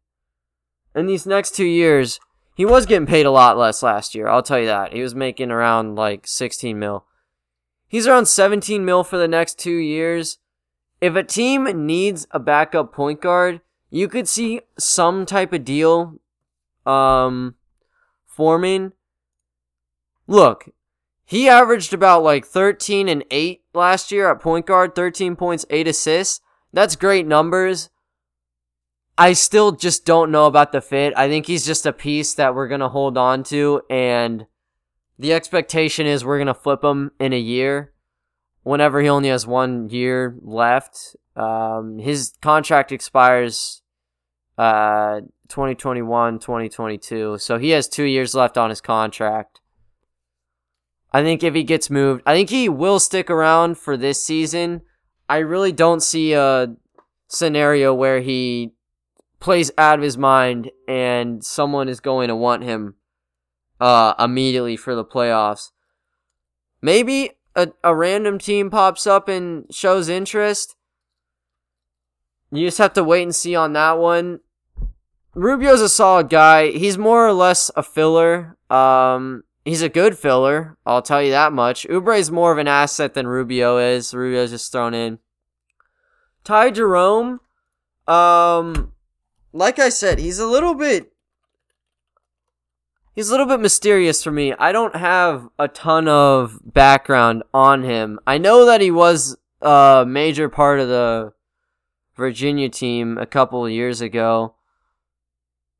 in 0.94 1.06
these 1.06 1.26
next 1.26 1.54
two 1.54 1.64
years. 1.64 2.20
He 2.54 2.66
was 2.66 2.84
getting 2.84 3.06
paid 3.06 3.25
a 3.25 3.30
lot 3.30 3.56
less 3.56 3.82
last 3.82 4.14
year. 4.14 4.28
I'll 4.28 4.42
tell 4.42 4.58
you 4.58 4.66
that. 4.66 4.92
He 4.92 5.02
was 5.02 5.14
making 5.14 5.50
around 5.50 5.94
like 5.94 6.26
16 6.26 6.78
mil. 6.78 7.06
He's 7.88 8.06
around 8.06 8.26
17 8.26 8.84
mil 8.84 9.02
for 9.02 9.16
the 9.16 9.28
next 9.28 9.58
two 9.58 9.76
years. 9.76 10.38
If 11.00 11.14
a 11.14 11.23
team 11.23 11.64
needs 11.87 12.26
a 12.30 12.38
backup 12.38 12.92
point 12.92 13.21
guard, 13.21 13.61
you 13.88 14.07
could 14.09 14.28
see 14.28 14.61
some 14.78 15.26
type 15.26 15.52
of 15.52 15.64
deal 15.64 16.16
um 16.87 17.54
forming. 18.26 18.92
Look, 20.26 20.71
he 21.25 21.49
averaged 21.49 21.92
about 21.92 22.23
like 22.23 22.45
13 22.45 23.09
and 23.09 23.25
8 23.30 23.62
last 23.75 24.12
year 24.12 24.30
at 24.30 24.40
point 24.40 24.66
guard, 24.66 24.95
13 24.95 25.37
points, 25.37 25.66
8 25.71 25.88
assists. 25.88 26.40
That's 26.73 26.97
great 26.97 27.26
numbers. 27.26 27.90
I 29.19 29.35
still 29.35 29.73
just 29.73 30.07
don't 30.07 30.30
know 30.30 30.47
about 30.47 30.73
the 30.73 30.80
fit. 30.80 31.12
I 31.16 31.28
think 31.28 31.47
he's 31.47 31.66
just 31.66 31.85
a 31.85 31.92
piece 31.92 32.35
that 32.35 32.54
we're 32.54 32.69
going 32.69 32.80
to 32.80 32.88
hold 32.88 33.19
on 33.19 33.42
to 33.45 33.83
and 33.90 34.47
the 35.19 35.35
expectation 35.35 36.07
is 36.07 36.25
we're 36.25 36.38
going 36.38 36.47
to 36.47 36.54
flip 36.54 36.83
him 36.83 37.11
in 37.21 37.35
a 37.35 37.38
year 37.38 37.92
whenever 38.62 39.00
he 39.00 39.09
only 39.09 39.29
has 39.29 39.47
one 39.47 39.88
year 39.88 40.37
left. 40.43 41.17
Um, 41.37 41.99
his 41.99 42.35
contract 42.40 42.93
expires 42.93 43.83
uh, 44.59 45.21
2021, 45.49 46.38
2022. 46.38 47.38
So 47.38 47.59
he 47.59 47.71
has 47.71 47.88
two 47.88 48.05
years 48.05 48.35
left 48.35 48.59
on 48.59 48.71
his 48.71 48.81
contract. 48.81 49.61
I 51.12 51.23
think 51.23 51.43
if 51.43 51.55
he 51.55 51.64
gets 51.64 51.90
moved, 51.90 52.23
I 52.25 52.35
think 52.35 52.50
he 52.50 52.69
will 52.69 53.00
stick 53.00 53.31
around 53.31 53.79
for 53.79 53.97
this 53.97 54.25
season. 54.25 54.83
I 55.29 55.38
really 55.38 55.73
don't 55.73 56.02
see 56.02 56.35
a 56.35 56.75
scenario 57.26 57.95
where 57.95 58.21
he 58.21 58.73
plays 59.40 59.71
out 59.79 59.99
of 59.99 60.05
his 60.05 60.19
mind 60.19 60.71
and 60.87 61.43
someone 61.43 61.88
is 61.88 62.00
going 62.00 62.29
to 62.29 62.37
want 62.37 62.62
him 62.62 62.95
uh, 63.81 64.14
immediately 64.19 64.76
for 64.76 64.95
the 64.95 65.05
playoffs. 65.05 65.71
Maybe 66.83 67.31
a, 67.54 67.69
a 67.83 67.95
random 67.95 68.38
team 68.38 68.71
pops 68.71 69.07
up 69.07 69.28
and 69.28 69.64
shows 69.73 70.09
interest. 70.09 70.76
You 72.52 72.66
just 72.66 72.78
have 72.78 72.95
to 72.95 73.04
wait 73.04 73.23
and 73.23 73.35
see 73.35 73.54
on 73.54 73.73
that 73.75 73.99
one. 73.99 74.40
Rubio's 75.35 75.80
a 75.80 75.88
solid 75.88 76.28
guy. 76.28 76.71
He's 76.73 76.99
more 76.99 77.26
or 77.26 77.33
less 77.33 77.71
a 77.76 77.83
filler. 77.83 78.57
Um, 78.69 79.45
he's 79.64 79.83
a 79.83 79.88
good 79.88 80.19
filler. 80.19 80.76
I'll 80.85 81.02
tell 81.02 81.23
you 81.23 81.30
that 81.30 81.52
much. 81.52 81.87
Oubre 81.88 82.19
is 82.19 82.30
more 82.30 82.50
of 82.50 82.59
an 82.59 82.66
asset 82.69 83.14
than 83.14 83.28
Rubio 83.28 83.78
is. 83.78 84.12
Rubio's 84.12 84.50
just 84.50 84.73
thrown 84.73 84.95
in. 84.95 85.19
Ty 86.42 86.71
Jerome, 86.71 87.40
um, 88.09 88.92
like 89.52 89.78
I 89.78 89.88
said, 89.90 90.19
he's 90.19 90.38
a 90.38 90.47
little 90.47 90.75
bit. 90.75 91.12
He's 93.14 93.29
a 93.29 93.33
little 93.33 93.47
bit 93.47 93.61
mysterious 93.61 94.23
for 94.23 94.31
me. 94.31 94.55
I 94.55 94.73
don't 94.73 94.95
have 94.95 95.49
a 95.59 95.69
ton 95.69 96.07
of 96.07 96.61
background 96.64 97.43
on 97.52 97.83
him. 97.83 98.21
I 98.26 98.38
know 98.38 98.64
that 98.67 98.81
he 98.81 98.90
was 98.90 99.37
a 99.61 100.05
major 100.07 100.49
part 100.49 100.81
of 100.81 100.88
the 100.88 101.33
Virginia 102.17 102.69
team 102.69 103.19
a 103.19 103.26
couple 103.26 103.69
years 103.69 104.00
ago. 104.00 104.55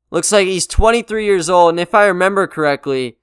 Looks 0.09 0.31
like 0.31 0.47
he's 0.47 0.67
23 0.67 1.23
years 1.23 1.49
old, 1.49 1.69
and 1.69 1.79
if 1.79 1.95
I 1.95 2.05
remember 2.05 2.47
correctly, 2.47 3.17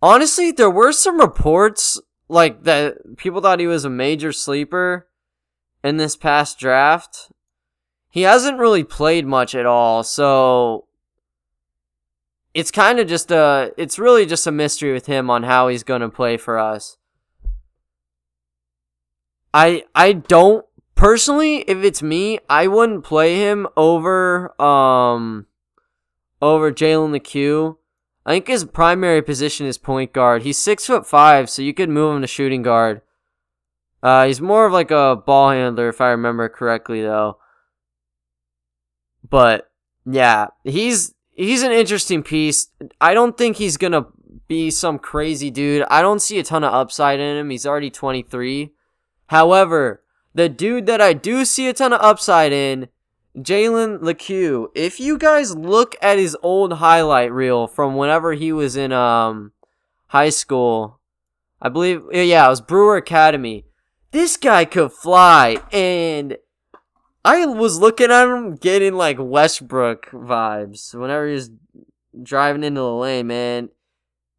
honestly, 0.00 0.50
there 0.50 0.70
were 0.70 0.92
some 0.92 1.20
reports 1.20 2.00
like 2.28 2.64
that 2.64 3.18
people 3.18 3.42
thought 3.42 3.60
he 3.60 3.66
was 3.66 3.84
a 3.84 3.90
major 3.90 4.32
sleeper 4.32 5.08
in 5.82 5.98
this 5.98 6.16
past 6.16 6.58
draft. 6.58 7.30
He 8.08 8.22
hasn't 8.22 8.58
really 8.58 8.84
played 8.84 9.26
much 9.26 9.54
at 9.54 9.66
all, 9.66 10.02
so 10.02 10.83
it's 12.54 12.70
kind 12.70 13.00
of 13.00 13.08
just 13.08 13.30
a 13.30 13.72
it's 13.76 13.98
really 13.98 14.24
just 14.24 14.46
a 14.46 14.52
mystery 14.52 14.92
with 14.92 15.06
him 15.06 15.28
on 15.28 15.42
how 15.42 15.68
he's 15.68 15.82
going 15.82 16.00
to 16.00 16.08
play 16.08 16.36
for 16.36 16.58
us. 16.58 16.96
I 19.52 19.84
I 19.94 20.12
don't 20.12 20.64
personally 20.94 21.58
if 21.68 21.78
it's 21.78 22.02
me, 22.02 22.38
I 22.48 22.68
wouldn't 22.68 23.04
play 23.04 23.36
him 23.36 23.66
over 23.76 24.60
um 24.62 25.46
over 26.40 26.72
Jalen 26.72 27.12
Lecque 27.12 27.76
I 28.26 28.32
think 28.32 28.46
his 28.46 28.64
primary 28.64 29.20
position 29.20 29.66
is 29.66 29.76
point 29.76 30.12
guard. 30.12 30.42
He's 30.42 30.56
six 30.56 30.86
foot 30.86 31.06
five, 31.06 31.50
so 31.50 31.60
you 31.60 31.74
could 31.74 31.90
move 31.90 32.16
him 32.16 32.22
to 32.22 32.26
shooting 32.26 32.62
guard. 32.62 33.02
Uh, 34.02 34.26
he's 34.26 34.40
more 34.40 34.66
of 34.66 34.72
like 34.72 34.90
a 34.90 35.16
ball 35.16 35.50
handler, 35.50 35.88
if 35.88 36.00
I 36.00 36.08
remember 36.08 36.48
correctly, 36.48 37.02
though. 37.02 37.38
But 39.28 39.70
yeah, 40.06 40.48
he's 40.62 41.14
he's 41.34 41.62
an 41.62 41.72
interesting 41.72 42.22
piece. 42.22 42.68
I 43.00 43.14
don't 43.14 43.36
think 43.36 43.56
he's 43.56 43.76
gonna 43.76 44.06
be 44.48 44.70
some 44.70 44.98
crazy 44.98 45.50
dude. 45.50 45.84
I 45.90 46.02
don't 46.02 46.20
see 46.20 46.38
a 46.38 46.42
ton 46.42 46.64
of 46.64 46.72
upside 46.72 47.20
in 47.20 47.36
him. 47.36 47.50
He's 47.50 47.66
already 47.66 47.90
23. 47.90 48.72
However, 49.28 50.02
the 50.34 50.48
dude 50.48 50.86
that 50.86 51.00
I 51.00 51.12
do 51.12 51.44
see 51.44 51.68
a 51.68 51.72
ton 51.72 51.92
of 51.92 52.00
upside 52.00 52.52
in 52.52 52.88
Jalen 53.36 54.02
Lecque, 54.02 54.70
if 54.74 55.00
you 55.00 55.18
guys 55.18 55.56
look 55.56 55.96
at 56.00 56.18
his 56.18 56.36
old 56.42 56.74
highlight 56.74 57.32
reel 57.32 57.66
from 57.66 57.96
whenever 57.96 58.34
he 58.34 58.52
was 58.52 58.76
in 58.76 58.92
um 58.92 59.52
high 60.08 60.30
school, 60.30 61.00
I 61.60 61.68
believe 61.68 62.02
yeah, 62.12 62.46
it 62.46 62.50
was 62.50 62.60
Brewer 62.60 62.96
Academy. 62.96 63.64
This 64.10 64.36
guy 64.36 64.64
could 64.64 64.92
fly 64.92 65.56
and 65.72 66.36
I 67.24 67.46
was 67.46 67.78
looking 67.78 68.10
at 68.10 68.28
him 68.28 68.56
getting 68.56 68.94
like 68.94 69.16
Westbrook 69.18 70.10
vibes 70.10 70.94
whenever 70.94 71.26
he's 71.26 71.50
driving 72.22 72.62
into 72.62 72.80
the 72.80 72.92
lane, 72.92 73.28
man. 73.28 73.70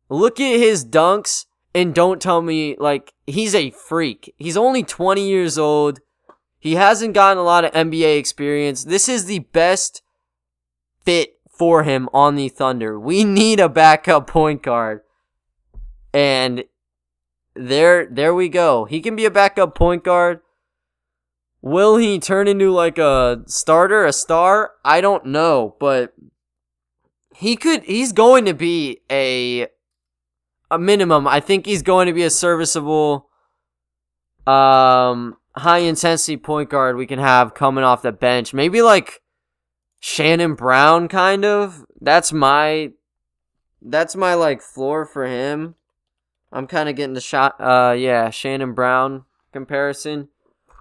Look 0.08 0.40
at 0.40 0.60
his 0.60 0.86
dunks 0.86 1.46
and 1.74 1.96
don't 1.96 2.22
tell 2.22 2.42
me 2.42 2.76
like 2.78 3.14
he's 3.26 3.56
a 3.56 3.72
freak. 3.72 4.34
He's 4.38 4.56
only 4.56 4.84
20 4.84 5.28
years 5.28 5.58
old. 5.58 6.00
He 6.60 6.76
hasn't 6.76 7.16
gotten 7.16 7.38
a 7.38 7.44
lot 7.44 7.66
of 7.66 7.72
NBA 7.72 8.18
experience. 8.18 8.84
This 8.84 9.10
is 9.10 9.26
the 9.26 9.40
best 9.40 10.04
fit 11.04 11.40
for 11.50 11.84
him 11.84 12.08
on 12.14 12.36
the 12.36 12.50
Thunder. 12.50 13.00
We 13.00 13.24
need 13.24 13.60
a 13.60 13.70
backup 13.70 14.28
point 14.28 14.62
guard. 14.62 15.02
And 16.14 16.66
there 17.56 18.06
there 18.06 18.34
we 18.34 18.48
go. 18.50 18.86
He 18.86 19.02
can 19.02 19.16
be 19.16 19.26
a 19.26 19.32
backup 19.32 19.76
point 19.76 20.04
guard. 20.04 20.42
Will 21.66 21.98
he 21.98 22.20
turn 22.20 22.48
into 22.48 22.72
like 22.72 23.00
a 23.00 23.42
starter, 23.48 24.06
a 24.06 24.14
star? 24.14 24.74
I 24.86 25.02
don't 25.02 25.26
know, 25.26 25.76
but 25.80 26.14
he 27.36 27.56
could 27.56 27.82
he's 27.86 28.12
going 28.12 28.46
to 28.46 28.54
be 28.54 29.00
a 29.10 29.66
a 30.70 30.78
minimum. 30.78 31.28
I 31.28 31.40
think 31.40 31.66
he's 31.66 31.82
going 31.82 32.06
to 32.06 32.14
be 32.14 32.22
a 32.22 32.30
serviceable 32.30 33.32
um 34.46 35.38
high 35.56 35.80
intensity 35.80 36.38
point 36.38 36.70
guard 36.70 36.98
we 36.98 37.08
can 37.08 37.18
have 37.18 37.56
coming 37.56 37.84
off 37.84 38.04
the 38.04 38.12
bench. 38.12 38.54
Maybe 38.54 38.84
like 38.84 39.24
Shannon 40.00 40.54
Brown 40.54 41.08
kind 41.08 41.44
of. 41.44 41.84
That's 42.00 42.32
my 42.32 42.92
that's 43.82 44.16
my 44.16 44.36
like 44.36 44.62
floor 44.62 45.04
for 45.04 45.26
him. 45.26 45.74
I'm 46.52 46.68
kind 46.68 46.90
of 46.90 46.96
getting 46.96 47.16
the 47.16 47.22
shot 47.22 47.60
uh 47.60 47.96
yeah, 47.98 48.30
Shannon 48.30 48.76
Brown 48.76 49.26
comparison. 49.52 50.30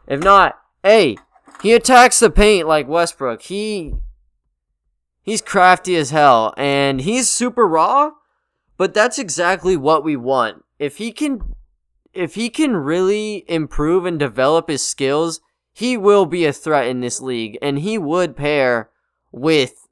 If 0.06 0.20
not, 0.22 0.58
hey, 0.84 1.16
he 1.62 1.72
attacks 1.72 2.20
the 2.20 2.30
paint 2.30 2.68
like 2.68 2.86
Westbrook. 2.86 3.42
He 3.42 3.94
he's 5.22 5.40
crafty 5.40 5.96
as 5.96 6.10
hell 6.10 6.54
and 6.56 7.00
he's 7.00 7.28
super 7.28 7.66
raw, 7.66 8.12
but 8.76 8.94
that's 8.94 9.18
exactly 9.18 9.76
what 9.76 10.04
we 10.04 10.14
want. 10.14 10.62
If 10.78 10.98
he 10.98 11.10
can 11.10 11.54
if 12.12 12.36
he 12.36 12.50
can 12.50 12.76
really 12.76 13.44
improve 13.48 14.04
and 14.04 14.18
develop 14.18 14.68
his 14.68 14.84
skills, 14.84 15.40
he 15.72 15.96
will 15.96 16.26
be 16.26 16.44
a 16.44 16.52
threat 16.52 16.86
in 16.86 17.00
this 17.00 17.20
league 17.20 17.58
and 17.60 17.80
he 17.80 17.98
would 17.98 18.36
pair 18.36 18.90
with 19.32 19.88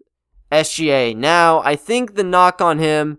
SGA. 0.53 1.17
Now, 1.17 1.61
I 1.63 1.75
think 1.75 2.15
the 2.15 2.23
knock 2.23 2.61
on 2.61 2.79
him, 2.79 3.19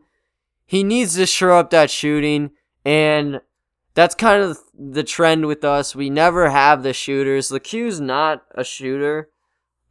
he 0.65 0.83
needs 0.83 1.15
to 1.15 1.25
shore 1.25 1.53
up 1.53 1.71
that 1.71 1.89
shooting 1.89 2.51
and 2.85 3.41
that's 3.95 4.15
kind 4.15 4.41
of 4.41 4.57
the 4.77 5.03
trend 5.03 5.45
with 5.45 5.63
us. 5.63 5.95
We 5.95 6.09
never 6.09 6.49
have 6.49 6.83
the 6.83 6.93
shooters. 6.93 7.51
Lecque's 7.51 7.99
not 7.99 8.43
a 8.55 8.63
shooter, 8.63 9.29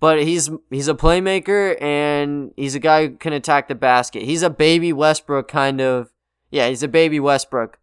but 0.00 0.23
he's 0.23 0.50
he's 0.71 0.88
a 0.88 0.94
playmaker 0.94 1.80
and 1.80 2.52
he's 2.56 2.75
a 2.75 2.80
guy 2.80 3.06
who 3.06 3.16
can 3.16 3.32
attack 3.32 3.68
the 3.68 3.75
basket. 3.75 4.23
He's 4.23 4.42
a 4.42 4.50
baby 4.50 4.92
Westbrook 4.92 5.49
kind 5.49 5.80
of. 5.80 6.11
Yeah, 6.50 6.68
he's 6.68 6.82
a 6.82 6.88
baby 6.88 7.21
Westbrook. 7.21 7.78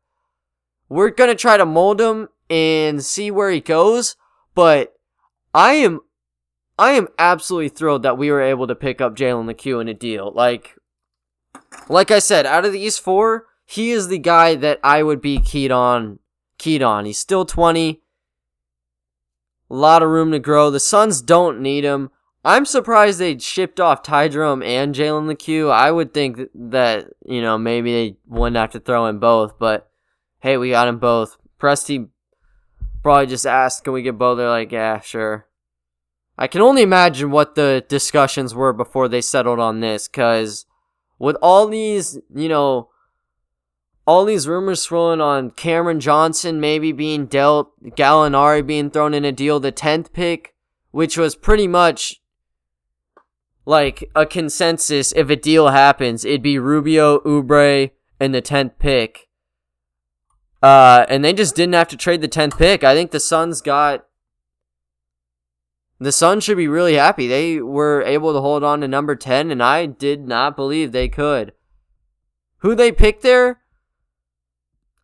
We're 0.90 1.10
gonna 1.10 1.36
try 1.36 1.58
to 1.58 1.66
mold 1.66 2.02
him 2.02 2.30
and 2.50 3.04
see 3.04 3.32
where 3.32 3.52
he 3.52 3.62
goes, 3.62 4.16
but 4.56 4.96
I 5.54 5.74
am 5.74 6.02
I 6.78 6.92
am 6.92 7.08
absolutely 7.18 7.70
thrilled 7.70 8.04
that 8.04 8.18
we 8.18 8.30
were 8.32 8.42
able 8.42 8.68
to 8.68 8.76
pick 8.76 9.00
up 9.00 9.16
Jalen 9.16 9.48
Lecque 9.48 9.68
in 9.68 9.88
a 9.88 9.94
deal. 9.94 10.32
Like 10.34 10.76
like 11.88 12.12
I 12.12 12.20
said, 12.20 12.46
out 12.46 12.66
of 12.66 12.74
these 12.74 12.98
four, 12.98 13.46
he 13.70 13.92
is 13.92 14.08
the 14.08 14.18
guy 14.18 14.56
that 14.56 14.80
I 14.84 15.04
would 15.04 15.22
be 15.22 15.40
keyed 15.40 15.72
on. 15.72 16.18
Keyed 16.58 16.82
on. 16.82 17.06
He's 17.06 17.20
still 17.20 17.46
20. 17.46 18.02
A 19.70 19.76
lot 19.76 20.02
of 20.02 20.10
room 20.10 20.32
to 20.32 20.40
grow. 20.40 20.72
The 20.72 20.80
Suns 20.80 21.22
don't 21.22 21.62
need 21.62 21.84
him. 21.84 22.10
I'm 22.44 22.66
surprised 22.66 23.20
they 23.20 23.38
shipped 23.38 23.80
off 23.80 24.02
Ty 24.02 24.30
Jerome 24.30 24.64
and 24.64 24.96
Jalen 24.96 25.28
Lecque. 25.28 25.72
I 25.72 25.92
would 25.92 26.16
think 26.16 26.50
that, 26.56 27.10
you 27.24 27.44
know, 27.44 27.60
maybe 27.60 27.92
they 27.94 28.18
wouldn't 28.26 28.58
have 28.58 28.72
to 28.72 28.80
throw 28.80 29.06
in 29.06 29.20
both, 29.20 29.60
but 29.60 29.88
hey, 30.40 30.58
we 30.58 30.72
got 30.72 30.86
them 30.86 30.98
both. 30.98 31.38
Presti 31.60 32.10
probably 33.04 33.28
just 33.28 33.46
asked, 33.46 33.84
can 33.84 33.94
we 33.94 34.02
get 34.02 34.18
both? 34.18 34.40
They're 34.40 34.50
like, 34.50 34.72
yeah, 34.72 35.00
sure. 35.00 35.46
I 36.40 36.48
can 36.48 36.62
only 36.62 36.82
imagine 36.82 37.30
what 37.30 37.54
the 37.54 37.86
discussions 37.88 38.56
were 38.56 38.74
before 38.74 39.08
they 39.08 39.22
settled 39.22 39.60
on 39.60 39.80
this, 39.80 40.08
because 40.08 40.66
with 41.20 41.36
all 41.40 41.68
these, 41.68 42.18
you 42.34 42.50
know, 42.50 42.90
all 44.10 44.26
these 44.26 44.48
rumors 44.48 44.82
swirling 44.82 45.22
on 45.22 45.52
Cameron 45.52 46.00
Johnson 46.00 46.60
maybe 46.60 46.92
being 46.92 47.28
dealt, 47.28 47.72
Gallinari 47.96 48.66
being 48.66 48.90
thrown 48.90 49.14
in 49.14 49.24
a 49.24 49.32
deal, 49.32 49.60
the 49.60 49.72
10th 49.72 50.14
pick, 50.14 50.56
which 50.90 51.16
was 51.16 51.36
pretty 51.36 51.68
much 51.68 52.20
like 53.68 54.10
a 54.16 54.26
consensus. 54.26 55.14
If 55.16 55.30
a 55.30 55.36
deal 55.36 55.68
happens, 55.68 56.26
it'd 56.26 56.42
be 56.42 56.58
Rubio, 56.58 57.20
Oubre, 57.20 57.92
and 58.20 58.34
the 58.34 58.42
10th 58.42 58.80
pick. 58.80 59.30
Uh, 60.64 61.06
and 61.08 61.24
they 61.24 61.32
just 61.32 61.56
didn't 61.56 61.76
have 61.76 61.90
to 61.90 61.96
trade 61.96 62.22
the 62.22 62.28
10th 62.28 62.58
pick. 62.58 62.84
I 62.84 62.96
think 62.96 63.12
the 63.12 63.20
Suns 63.20 63.62
got. 63.62 64.08
The 66.00 66.12
Suns 66.12 66.44
should 66.44 66.58
be 66.58 66.68
really 66.68 66.96
happy. 66.96 67.28
They 67.28 67.62
were 67.62 68.02
able 68.02 68.34
to 68.34 68.42
hold 68.42 68.64
on 68.64 68.82
to 68.82 68.88
number 68.88 69.16
10, 69.16 69.52
and 69.52 69.62
I 69.62 69.86
did 69.86 70.28
not 70.28 70.56
believe 70.56 70.94
they 70.94 71.10
could. 71.10 71.54
Who 72.62 72.74
they 72.74 72.92
picked 72.92 73.22
there? 73.22 73.60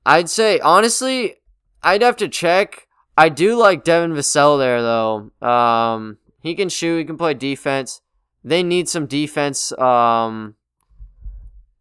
I'd 0.05 0.29
say 0.29 0.59
honestly, 0.59 1.35
I'd 1.81 2.01
have 2.01 2.17
to 2.17 2.27
check. 2.27 2.87
I 3.17 3.29
do 3.29 3.55
like 3.55 3.83
Devin 3.83 4.13
Vassell 4.13 4.59
there 4.59 4.81
though. 4.81 5.31
Um, 5.47 6.17
he 6.41 6.53
can 6.53 6.69
shoot. 6.69 6.99
He 6.99 7.05
can 7.05 7.17
play 7.17 7.33
defense. 7.33 8.01
They 8.43 8.61
need 8.61 8.87
some 8.87 9.07
defense. 9.07 9.71
Um, 9.79 10.55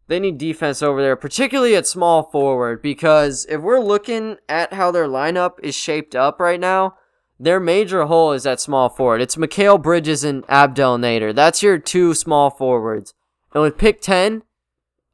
they 0.07 0.19
need 0.19 0.37
defense 0.37 0.81
over 0.81 1.01
there, 1.01 1.15
particularly 1.15 1.75
at 1.75 1.87
small 1.87 2.23
forward, 2.23 2.81
because 2.81 3.45
if 3.49 3.61
we're 3.61 3.79
looking 3.79 4.37
at 4.47 4.73
how 4.73 4.91
their 4.91 5.07
lineup 5.07 5.59
is 5.63 5.75
shaped 5.75 6.15
up 6.15 6.39
right 6.39 6.59
now, 6.59 6.95
their 7.39 7.59
major 7.59 8.05
hole 8.05 8.31
is 8.31 8.45
at 8.45 8.59
small 8.59 8.89
forward. 8.89 9.21
It's 9.21 9.35
Mikal 9.35 9.81
Bridges 9.81 10.23
and 10.23 10.45
Abdel 10.47 10.97
Nader. 10.97 11.33
That's 11.33 11.61
your 11.61 11.77
two 11.77 12.13
small 12.13 12.49
forwards. 12.49 13.13
And 13.53 13.63
with 13.63 13.77
pick 13.77 13.99
10, 14.01 14.43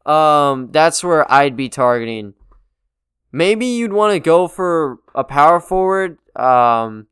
um, 0.05 0.69
that's 0.71 1.03
where 1.03 1.29
I'd 1.31 1.55
be 1.55 1.69
targeting 1.69 2.33
maybe 3.31 3.65
you'd 3.65 3.93
want 3.93 4.13
to 4.13 4.19
go 4.19 4.47
for 4.47 4.99
a 5.15 5.23
power 5.23 5.59
forward. 5.59 6.17
Um, 6.35 7.07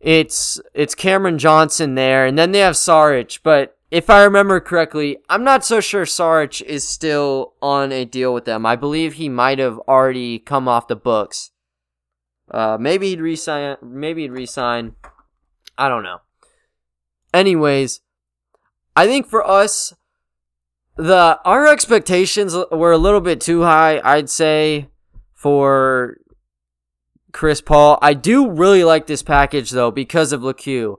it's 0.00 0.60
it's 0.74 0.94
Cameron 0.94 1.38
Johnson 1.38 1.94
there, 1.94 2.26
and 2.26 2.38
then 2.38 2.52
they 2.52 2.60
have 2.60 2.74
Saric. 2.74 3.40
But 3.42 3.76
if 3.90 4.10
I 4.10 4.22
remember 4.22 4.60
correctly, 4.60 5.18
I'm 5.28 5.44
not 5.44 5.64
so 5.64 5.80
sure 5.80 6.04
Saric 6.04 6.62
is 6.62 6.86
still 6.86 7.54
on 7.60 7.90
a 7.90 8.04
deal 8.04 8.32
with 8.32 8.44
them. 8.44 8.64
I 8.66 8.76
believe 8.76 9.14
he 9.14 9.28
might 9.28 9.58
have 9.58 9.78
already 9.88 10.38
come 10.38 10.68
off 10.68 10.88
the 10.88 10.96
books. 10.96 11.50
Uh, 12.50 12.76
maybe 12.80 13.08
he'd 13.08 13.20
resign. 13.20 13.76
Maybe 13.82 14.22
he'd 14.22 14.32
resign. 14.32 14.94
I 15.76 15.88
don't 15.88 16.02
know. 16.02 16.20
Anyways, 17.32 18.00
I 18.96 19.06
think 19.06 19.26
for 19.26 19.46
us, 19.46 19.94
the 20.98 21.38
our 21.44 21.66
expectations 21.68 22.56
were 22.72 22.92
a 22.92 22.98
little 22.98 23.20
bit 23.20 23.40
too 23.40 23.62
high, 23.62 24.00
I'd 24.04 24.28
say, 24.28 24.88
for 25.32 26.18
Chris 27.32 27.60
Paul. 27.60 27.98
I 28.02 28.14
do 28.14 28.50
really 28.50 28.82
like 28.82 29.06
this 29.06 29.22
package 29.22 29.70
though 29.70 29.92
because 29.92 30.32
of 30.32 30.42
Lecque. 30.42 30.98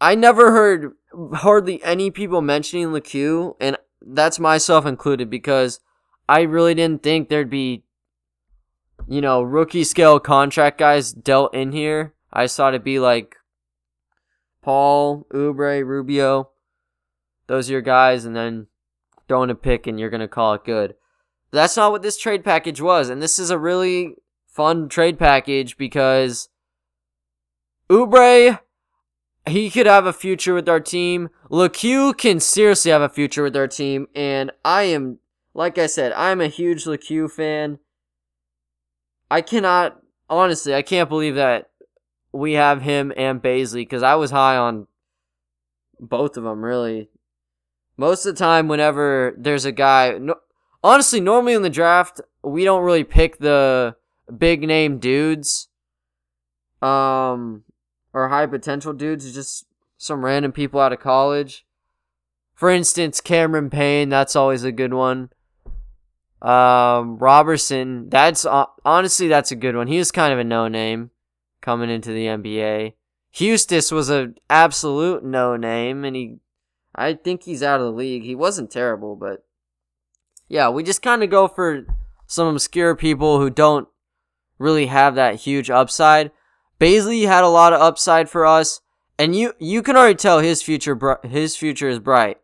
I 0.00 0.14
never 0.14 0.50
heard 0.50 0.92
hardly 1.34 1.82
any 1.84 2.10
people 2.10 2.40
mentioning 2.40 2.90
Lecque, 2.92 3.54
and 3.60 3.76
that's 4.00 4.38
myself 4.38 4.86
included 4.86 5.28
because 5.28 5.80
I 6.26 6.40
really 6.40 6.74
didn't 6.74 7.02
think 7.02 7.28
there'd 7.28 7.50
be, 7.50 7.84
you 9.06 9.20
know, 9.20 9.42
rookie 9.42 9.84
scale 9.84 10.18
contract 10.18 10.78
guys 10.78 11.12
dealt 11.12 11.54
in 11.54 11.72
here. 11.72 12.14
I 12.32 12.46
saw 12.46 12.68
it'd 12.68 12.82
be 12.82 12.98
like 12.98 13.36
Paul, 14.62 15.26
Oubre, 15.34 15.84
Rubio. 15.84 16.48
Those 17.46 17.68
are 17.68 17.72
your 17.72 17.82
guys, 17.82 18.24
and 18.24 18.34
then 18.34 18.68
throwing 19.28 19.50
a 19.50 19.54
pick 19.54 19.86
and 19.86 19.98
you're 19.98 20.10
going 20.10 20.20
to 20.20 20.28
call 20.28 20.54
it 20.54 20.64
good. 20.64 20.94
That's 21.50 21.76
not 21.76 21.92
what 21.92 22.02
this 22.02 22.18
trade 22.18 22.44
package 22.44 22.80
was. 22.80 23.08
And 23.08 23.22
this 23.22 23.38
is 23.38 23.50
a 23.50 23.58
really 23.58 24.16
fun 24.46 24.88
trade 24.88 25.18
package 25.18 25.76
because 25.76 26.48
Oubre, 27.88 28.60
he 29.46 29.70
could 29.70 29.86
have 29.86 30.06
a 30.06 30.12
future 30.12 30.54
with 30.54 30.68
our 30.68 30.80
team. 30.80 31.28
Lecque 31.50 32.16
can 32.18 32.40
seriously 32.40 32.90
have 32.90 33.02
a 33.02 33.08
future 33.08 33.42
with 33.42 33.56
our 33.56 33.68
team. 33.68 34.08
And 34.14 34.50
I 34.64 34.84
am, 34.84 35.18
like 35.54 35.78
I 35.78 35.86
said, 35.86 36.12
I'm 36.12 36.40
a 36.40 36.48
huge 36.48 36.86
Lecque 36.86 37.30
fan. 37.30 37.78
I 39.30 39.40
cannot, 39.40 40.00
honestly, 40.28 40.74
I 40.74 40.82
can't 40.82 41.08
believe 41.08 41.36
that 41.36 41.70
we 42.32 42.52
have 42.52 42.82
him 42.82 43.12
and 43.16 43.42
Bazley 43.42 43.82
because 43.82 44.02
I 44.02 44.14
was 44.16 44.30
high 44.30 44.56
on 44.56 44.86
both 45.98 46.36
of 46.36 46.44
them, 46.44 46.64
really 46.64 47.08
most 47.96 48.26
of 48.26 48.34
the 48.34 48.38
time 48.38 48.68
whenever 48.68 49.34
there's 49.38 49.64
a 49.64 49.72
guy 49.72 50.16
no, 50.18 50.36
honestly 50.82 51.20
normally 51.20 51.54
in 51.54 51.62
the 51.62 51.70
draft 51.70 52.20
we 52.42 52.64
don't 52.64 52.84
really 52.84 53.04
pick 53.04 53.38
the 53.38 53.96
big 54.38 54.62
name 54.62 54.98
dudes 54.98 55.68
um 56.82 57.64
or 58.12 58.28
high 58.28 58.46
potential 58.46 58.92
dudes. 58.92 59.32
Just 59.34 59.66
some 59.98 60.24
random 60.24 60.52
people 60.52 60.80
out 60.80 60.92
of 60.92 61.00
college. 61.00 61.66
For 62.54 62.70
instance 62.70 63.20
cameron 63.20 63.70
payne 63.70 64.08
that's 64.08 64.36
always 64.36 64.64
a 64.64 64.72
good 64.72 64.94
one. 64.94 65.30
Um 66.42 67.18
roberson 67.18 68.08
that's 68.08 68.44
uh, 68.44 68.66
honestly 68.84 69.28
that's 69.28 69.50
a 69.50 69.56
good 69.56 69.76
one. 69.76 69.86
He 69.86 69.98
was 69.98 70.10
kind 70.10 70.32
of 70.32 70.38
a 70.38 70.44
no 70.44 70.68
name 70.68 71.10
coming 71.60 71.90
into 71.90 72.12
the 72.12 72.26
nba 72.26 72.94
Huestis 73.34 73.92
was 73.92 74.08
an 74.08 74.36
absolute 74.48 75.24
no 75.24 75.56
name 75.56 76.04
and 76.04 76.16
he 76.16 76.36
I 76.96 77.12
think 77.12 77.42
he's 77.42 77.62
out 77.62 77.80
of 77.80 77.86
the 77.86 77.92
league. 77.92 78.22
He 78.22 78.34
wasn't 78.34 78.70
terrible, 78.70 79.16
but 79.16 79.44
yeah, 80.48 80.70
we 80.70 80.82
just 80.82 81.02
kind 81.02 81.22
of 81.22 81.28
go 81.28 81.46
for 81.46 81.86
some 82.26 82.48
obscure 82.48 82.96
people 82.96 83.38
who 83.38 83.50
don't 83.50 83.86
really 84.58 84.86
have 84.86 85.14
that 85.14 85.36
huge 85.36 85.68
upside. 85.68 86.30
Bazley 86.80 87.26
had 87.26 87.44
a 87.44 87.48
lot 87.48 87.74
of 87.74 87.82
upside 87.82 88.30
for 88.30 88.46
us, 88.46 88.80
and 89.18 89.36
you 89.36 89.52
you 89.58 89.82
can 89.82 89.96
already 89.96 90.14
tell 90.14 90.40
his 90.40 90.62
future 90.62 91.18
his 91.22 91.54
future 91.56 91.88
is 91.88 91.98
bright. 91.98 92.38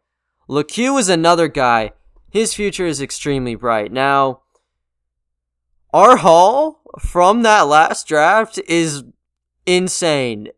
Lecque 0.48 0.78
is 0.78 1.08
another 1.08 1.48
guy. 1.48 1.92
His 2.30 2.52
future 2.54 2.86
is 2.86 3.00
extremely 3.00 3.54
bright. 3.54 3.90
Now, 3.90 4.42
our 5.92 6.18
haul 6.18 6.82
from 6.98 7.42
that 7.42 7.62
last 7.62 8.06
draft 8.06 8.58
is 8.68 9.04
insane. 9.66 10.48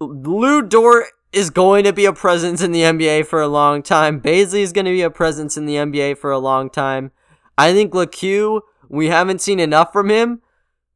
Lu 0.00 0.62
Dort 0.62 1.06
is 1.32 1.50
going 1.50 1.84
to 1.84 1.92
be 1.92 2.04
a 2.04 2.12
presence 2.12 2.62
in 2.62 2.72
the 2.72 2.82
NBA 2.82 3.26
for 3.26 3.40
a 3.40 3.48
long 3.48 3.82
time. 3.82 4.20
Bazley 4.20 4.60
is 4.60 4.72
going 4.72 4.84
to 4.86 4.90
be 4.90 5.02
a 5.02 5.10
presence 5.10 5.56
in 5.56 5.66
the 5.66 5.76
NBA 5.76 6.18
for 6.18 6.30
a 6.30 6.38
long 6.38 6.70
time. 6.70 7.12
I 7.56 7.72
think 7.72 7.94
Lecque, 7.94 8.62
we 8.88 9.06
haven't 9.06 9.40
seen 9.40 9.60
enough 9.60 9.92
from 9.92 10.10
him, 10.10 10.42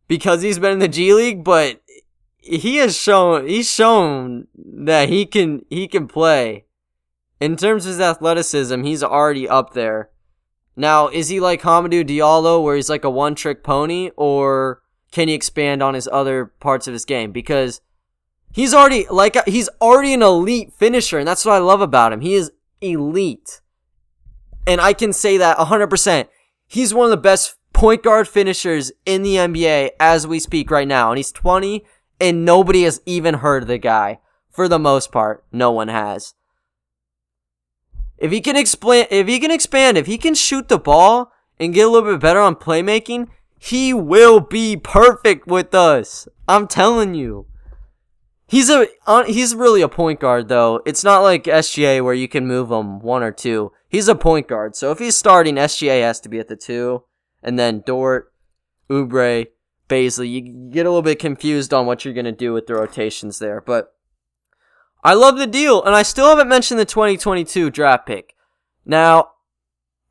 because 0.08 0.42
he's 0.42 0.58
been 0.58 0.72
in 0.72 0.78
the 0.78 0.88
G 0.88 1.14
League, 1.14 1.44
but 1.44 1.80
he 2.38 2.76
has 2.76 2.96
shown 2.96 3.46
he's 3.46 3.70
shown 3.70 4.46
that 4.54 5.08
he 5.08 5.26
can 5.26 5.64
he 5.70 5.88
can 5.88 6.06
play. 6.06 6.64
In 7.40 7.56
terms 7.56 7.84
of 7.84 7.90
his 7.90 8.00
athleticism, 8.00 8.82
he's 8.84 9.02
already 9.02 9.48
up 9.48 9.74
there. 9.74 10.10
Now, 10.76 11.08
is 11.08 11.28
he 11.28 11.40
like 11.40 11.62
Hamidou 11.62 12.04
Diallo 12.04 12.62
where 12.62 12.76
he's 12.76 12.90
like 12.90 13.04
a 13.04 13.10
one 13.10 13.34
trick 13.34 13.62
pony 13.62 14.10
or 14.16 14.82
can 15.12 15.28
he 15.28 15.34
expand 15.34 15.82
on 15.82 15.94
his 15.94 16.08
other 16.10 16.46
parts 16.46 16.86
of 16.86 16.92
his 16.92 17.04
game? 17.04 17.32
Because 17.32 17.80
he's 18.54 18.72
already 18.72 19.06
like 19.10 19.36
he's 19.46 19.68
already 19.82 20.14
an 20.14 20.22
elite 20.22 20.72
finisher 20.72 21.18
and 21.18 21.28
that's 21.28 21.44
what 21.44 21.54
I 21.54 21.58
love 21.58 21.82
about 21.82 22.14
him. 22.14 22.22
He 22.22 22.34
is 22.34 22.50
elite. 22.80 23.60
And 24.66 24.80
I 24.80 24.94
can 24.94 25.12
say 25.12 25.36
that 25.36 25.58
100%. 25.58 26.28
He's 26.66 26.94
one 26.94 27.04
of 27.04 27.10
the 27.10 27.18
best 27.18 27.56
point 27.74 28.02
guard 28.02 28.26
finishers 28.26 28.92
in 29.04 29.22
the 29.22 29.36
NBA 29.36 29.90
as 30.00 30.26
we 30.26 30.38
speak 30.38 30.70
right 30.70 30.88
now. 30.88 31.10
And 31.10 31.18
he's 31.18 31.32
20 31.32 31.84
and 32.18 32.46
nobody 32.46 32.84
has 32.84 33.02
even 33.04 33.34
heard 33.34 33.64
of 33.64 33.68
the 33.68 33.76
guy. 33.76 34.20
For 34.50 34.68
the 34.68 34.78
most 34.78 35.10
part, 35.10 35.44
no 35.50 35.72
one 35.72 35.88
has. 35.88 36.34
If 38.16 38.30
he 38.30 38.40
can 38.40 38.56
explain, 38.56 39.06
if 39.10 39.26
he 39.26 39.40
can 39.40 39.50
expand, 39.50 39.98
if 39.98 40.06
he 40.06 40.16
can 40.16 40.34
shoot 40.34 40.68
the 40.68 40.78
ball 40.78 41.32
and 41.58 41.74
get 41.74 41.86
a 41.86 41.90
little 41.90 42.12
bit 42.12 42.20
better 42.20 42.38
on 42.38 42.54
playmaking, 42.54 43.28
he 43.58 43.92
will 43.92 44.38
be 44.38 44.76
perfect 44.76 45.48
with 45.48 45.74
us. 45.74 46.28
I'm 46.46 46.68
telling 46.68 47.14
you. 47.14 47.46
He's 48.46 48.68
a 48.68 48.86
he's 49.26 49.54
really 49.54 49.80
a 49.80 49.88
point 49.88 50.20
guard 50.20 50.48
though. 50.48 50.82
It's 50.84 51.02
not 51.02 51.20
like 51.20 51.44
SGA 51.44 52.04
where 52.04 52.14
you 52.14 52.28
can 52.28 52.46
move 52.46 52.70
him 52.70 53.00
one 53.00 53.22
or 53.22 53.32
two. 53.32 53.72
He's 53.88 54.08
a 54.08 54.14
point 54.14 54.48
guard. 54.48 54.76
So 54.76 54.90
if 54.90 54.98
he's 54.98 55.16
starting, 55.16 55.54
SGA 55.54 56.02
has 56.02 56.20
to 56.20 56.28
be 56.28 56.38
at 56.38 56.48
the 56.48 56.56
two, 56.56 57.04
and 57.42 57.58
then 57.58 57.82
Dort, 57.86 58.32
Oubre, 58.90 59.46
Bazley. 59.88 60.30
You 60.30 60.70
get 60.70 60.86
a 60.86 60.90
little 60.90 61.02
bit 61.02 61.18
confused 61.18 61.72
on 61.72 61.86
what 61.86 62.04
you're 62.04 62.14
to 62.14 62.32
do 62.32 62.52
with 62.52 62.66
the 62.66 62.74
rotations 62.74 63.38
there. 63.38 63.60
But 63.60 63.94
I 65.02 65.14
love 65.14 65.38
the 65.38 65.46
deal, 65.46 65.82
and 65.82 65.94
I 65.94 66.02
still 66.02 66.28
haven't 66.28 66.48
mentioned 66.48 66.80
the 66.80 66.84
2022 66.84 67.70
draft 67.70 68.06
pick. 68.06 68.34
Now, 68.84 69.32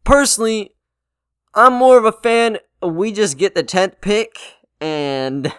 personally, 0.03 0.75
I'm 1.53 1.73
more 1.73 1.97
of 1.97 2.05
a 2.05 2.11
fan. 2.11 2.57
We 2.81 3.11
just 3.11 3.37
get 3.37 3.55
the 3.55 3.63
10th 3.63 4.01
pick, 4.01 4.35
and 4.79 5.53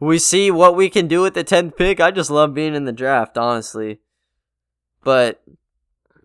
we 0.00 0.18
see 0.18 0.50
what 0.50 0.76
we 0.76 0.90
can 0.90 1.08
do 1.08 1.22
with 1.22 1.34
the 1.34 1.44
10th 1.44 1.76
pick. 1.76 2.00
I 2.00 2.10
just 2.10 2.30
love 2.30 2.54
being 2.54 2.74
in 2.74 2.84
the 2.84 2.92
draft, 2.92 3.36
honestly. 3.36 3.98
But, 5.02 5.42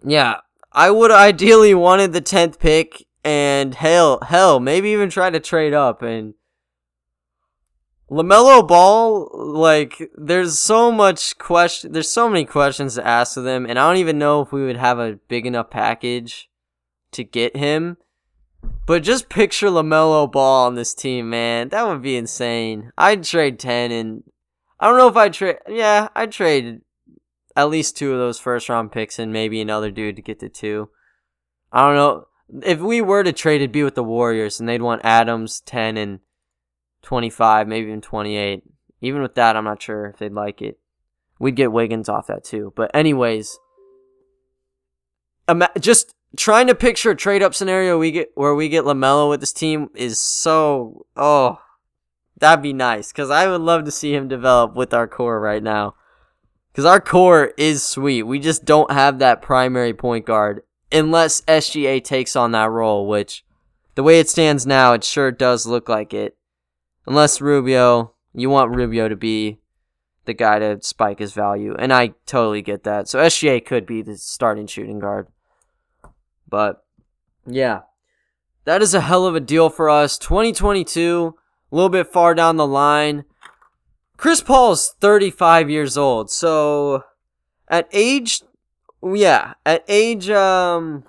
yeah, 0.03 0.37
I 0.71 0.91
would 0.91 1.11
ideally 1.11 1.73
wanted 1.73 2.13
the 2.13 2.21
10th 2.21 2.59
pick 2.59 3.05
and 3.23 3.75
hell, 3.75 4.19
hell, 4.21 4.59
maybe 4.59 4.89
even 4.89 5.09
try 5.09 5.29
to 5.29 5.39
trade 5.39 5.73
up 5.73 6.01
and 6.01 6.33
LaMelo 8.13 8.67
Ball, 8.67 9.29
like, 9.33 10.11
there's 10.15 10.59
so 10.59 10.91
much 10.91 11.35
question, 11.39 11.93
there's 11.93 12.09
so 12.09 12.29
many 12.29 12.45
questions 12.45 12.93
to 12.93 13.07
ask 13.07 13.37
of 13.37 13.43
them, 13.43 13.65
and 13.65 13.79
I 13.79 13.87
don't 13.87 13.97
even 13.97 14.19
know 14.19 14.41
if 14.41 14.51
we 14.51 14.63
would 14.63 14.77
have 14.77 14.99
a 14.99 15.19
big 15.27 15.47
enough 15.47 15.71
package 15.71 16.47
to 17.13 17.23
get 17.23 17.57
him. 17.57 17.97
But 18.85 19.03
just 19.03 19.29
picture 19.29 19.67
LaMelo 19.67 20.31
Ball 20.31 20.67
on 20.67 20.75
this 20.75 20.93
team, 20.93 21.29
man. 21.29 21.69
That 21.69 21.87
would 21.87 22.01
be 22.01 22.17
insane. 22.17 22.91
I'd 22.97 23.23
trade 23.23 23.59
10 23.59 23.91
and 23.91 24.23
I 24.79 24.87
don't 24.87 24.97
know 24.97 25.07
if 25.07 25.15
I'd 25.15 25.33
trade, 25.33 25.57
yeah, 25.67 26.09
I'd 26.15 26.31
trade 26.31 26.81
at 27.55 27.69
least 27.69 27.95
two 27.95 28.11
of 28.11 28.19
those 28.19 28.39
first 28.39 28.67
round 28.67 28.91
picks 28.91 29.19
and 29.19 29.31
maybe 29.31 29.61
another 29.61 29.91
dude 29.91 30.17
to 30.17 30.21
get 30.21 30.39
to 30.39 30.49
two. 30.49 30.89
I 31.71 31.87
don't 31.87 31.95
know. 31.95 32.27
If 32.65 32.79
we 32.79 33.01
were 33.01 33.23
to 33.23 33.31
trade, 33.31 33.57
it'd 33.61 33.71
be 33.71 33.83
with 33.83 33.95
the 33.95 34.03
Warriors 34.03 34.59
and 34.59 34.67
they'd 34.67 34.81
want 34.81 35.05
Adams, 35.05 35.61
10, 35.61 35.97
and 35.97 36.19
25, 37.01 37.67
maybe 37.67 37.87
even 37.87 38.01
28. 38.01 38.63
Even 39.01 39.21
with 39.21 39.35
that, 39.35 39.55
I'm 39.55 39.63
not 39.63 39.81
sure 39.81 40.07
if 40.07 40.17
they'd 40.17 40.33
like 40.33 40.61
it. 40.61 40.79
We'd 41.39 41.55
get 41.55 41.71
Wiggins 41.71 42.09
off 42.09 42.27
that 42.27 42.43
too. 42.43 42.73
But, 42.75 42.91
anyways, 42.93 43.57
just 45.79 46.13
trying 46.35 46.67
to 46.67 46.75
picture 46.75 47.11
a 47.11 47.15
trade 47.15 47.43
up 47.43 47.53
scenario 47.53 47.97
we 47.97 48.11
get 48.11 48.31
where 48.35 48.55
we 48.55 48.69
get 48.69 48.85
LaMelo 48.85 49.29
with 49.29 49.39
this 49.39 49.53
team 49.53 49.89
is 49.95 50.19
so, 50.19 51.05
oh, 51.15 51.59
that'd 52.37 52.63
be 52.63 52.73
nice. 52.73 53.11
Because 53.11 53.29
I 53.29 53.47
would 53.47 53.61
love 53.61 53.85
to 53.85 53.91
see 53.91 54.13
him 54.13 54.27
develop 54.27 54.75
with 54.75 54.93
our 54.93 55.07
core 55.07 55.39
right 55.39 55.63
now. 55.63 55.95
Because 56.71 56.85
our 56.85 56.99
core 56.99 57.53
is 57.57 57.83
sweet. 57.83 58.23
We 58.23 58.39
just 58.39 58.65
don't 58.65 58.91
have 58.91 59.19
that 59.19 59.41
primary 59.41 59.93
point 59.93 60.25
guard 60.25 60.63
unless 60.91 61.41
SGA 61.41 62.03
takes 62.03 62.35
on 62.35 62.51
that 62.51 62.69
role, 62.69 63.07
which 63.07 63.43
the 63.95 64.03
way 64.03 64.19
it 64.19 64.29
stands 64.29 64.65
now, 64.65 64.93
it 64.93 65.03
sure 65.03 65.31
does 65.31 65.65
look 65.65 65.89
like 65.89 66.13
it. 66.13 66.37
Unless 67.05 67.41
Rubio, 67.41 68.13
you 68.33 68.49
want 68.49 68.75
Rubio 68.75 69.09
to 69.09 69.15
be 69.15 69.59
the 70.25 70.33
guy 70.33 70.59
to 70.59 70.81
spike 70.81 71.19
his 71.19 71.33
value. 71.33 71.75
And 71.77 71.91
I 71.91 72.13
totally 72.25 72.61
get 72.61 72.83
that. 72.83 73.07
So 73.07 73.19
SGA 73.19 73.63
could 73.65 73.85
be 73.85 74.01
the 74.01 74.17
starting 74.17 74.67
shooting 74.67 74.99
guard. 74.99 75.27
But 76.53 76.85
yeah. 77.47 77.79
That 78.65 78.83
is 78.83 78.93
a 78.93 79.01
hell 79.01 79.25
of 79.25 79.33
a 79.35 79.39
deal 79.39 79.71
for 79.71 79.89
us. 79.89 80.19
2022, 80.19 81.33
a 81.71 81.75
little 81.75 81.89
bit 81.89 82.05
far 82.13 82.35
down 82.35 82.57
the 82.57 82.67
line. 82.67 83.23
Chris 84.17 84.43
Paul's 84.43 84.93
35 85.01 85.71
years 85.71 85.97
old. 85.97 86.29
So 86.29 87.05
at 87.67 87.89
age 87.91 88.43
yeah, 89.03 89.55
at 89.65 89.83
age 89.87 90.29
um 90.29 91.05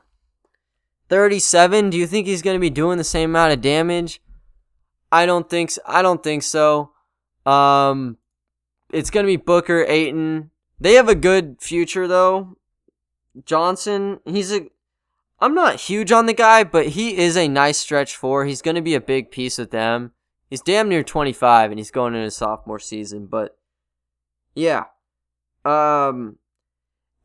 37, 1.11 1.91
do 1.91 1.99
you 1.99 2.07
think 2.07 2.27
he's 2.27 2.41
going 2.41 2.57
to 2.57 2.59
be 2.59 2.71
doing 2.71 2.97
the 2.97 3.05
same 3.05 3.29
amount 3.29 3.53
of 3.53 3.61
damage? 3.61 4.23
I 5.13 5.27
don't 5.27 5.51
think 5.51 5.73
so. 5.73 5.83
I 5.87 6.01
don't 6.01 6.23
think 6.23 6.43
so. 6.43 6.93
Um, 7.45 8.17
it's 8.91 9.11
gonna 9.11 9.27
be 9.27 9.37
Booker, 9.37 9.85
Ayton. 9.87 10.51
They 10.81 10.95
have 10.95 11.11
a 11.11 11.15
good 11.15 11.59
future 11.61 12.09
though. 12.09 12.57
Johnson, 13.45 14.21
he's 14.25 14.51
a. 14.51 14.69
I'm 15.45 15.55
not 15.55 15.79
huge 15.79 16.11
on 16.11 16.25
the 16.25 16.33
guy, 16.33 16.65
but 16.65 16.89
he 16.89 17.19
is 17.19 17.37
a 17.37 17.49
nice 17.49 17.77
stretch 17.77 18.17
four. 18.17 18.47
He's 18.47 18.63
gonna 18.63 18.81
be 18.81 18.95
a 18.95 19.01
big 19.01 19.31
piece 19.31 19.59
of 19.59 19.69
them. 19.69 20.13
He's 20.49 20.63
damn 20.63 20.89
near 20.89 21.03
25, 21.03 21.71
and 21.71 21.79
he's 21.79 21.91
going 21.91 22.15
into 22.15 22.25
his 22.25 22.35
sophomore 22.35 22.79
season. 22.79 23.27
But 23.27 23.55
yeah, 24.55 24.85
um, 25.67 26.39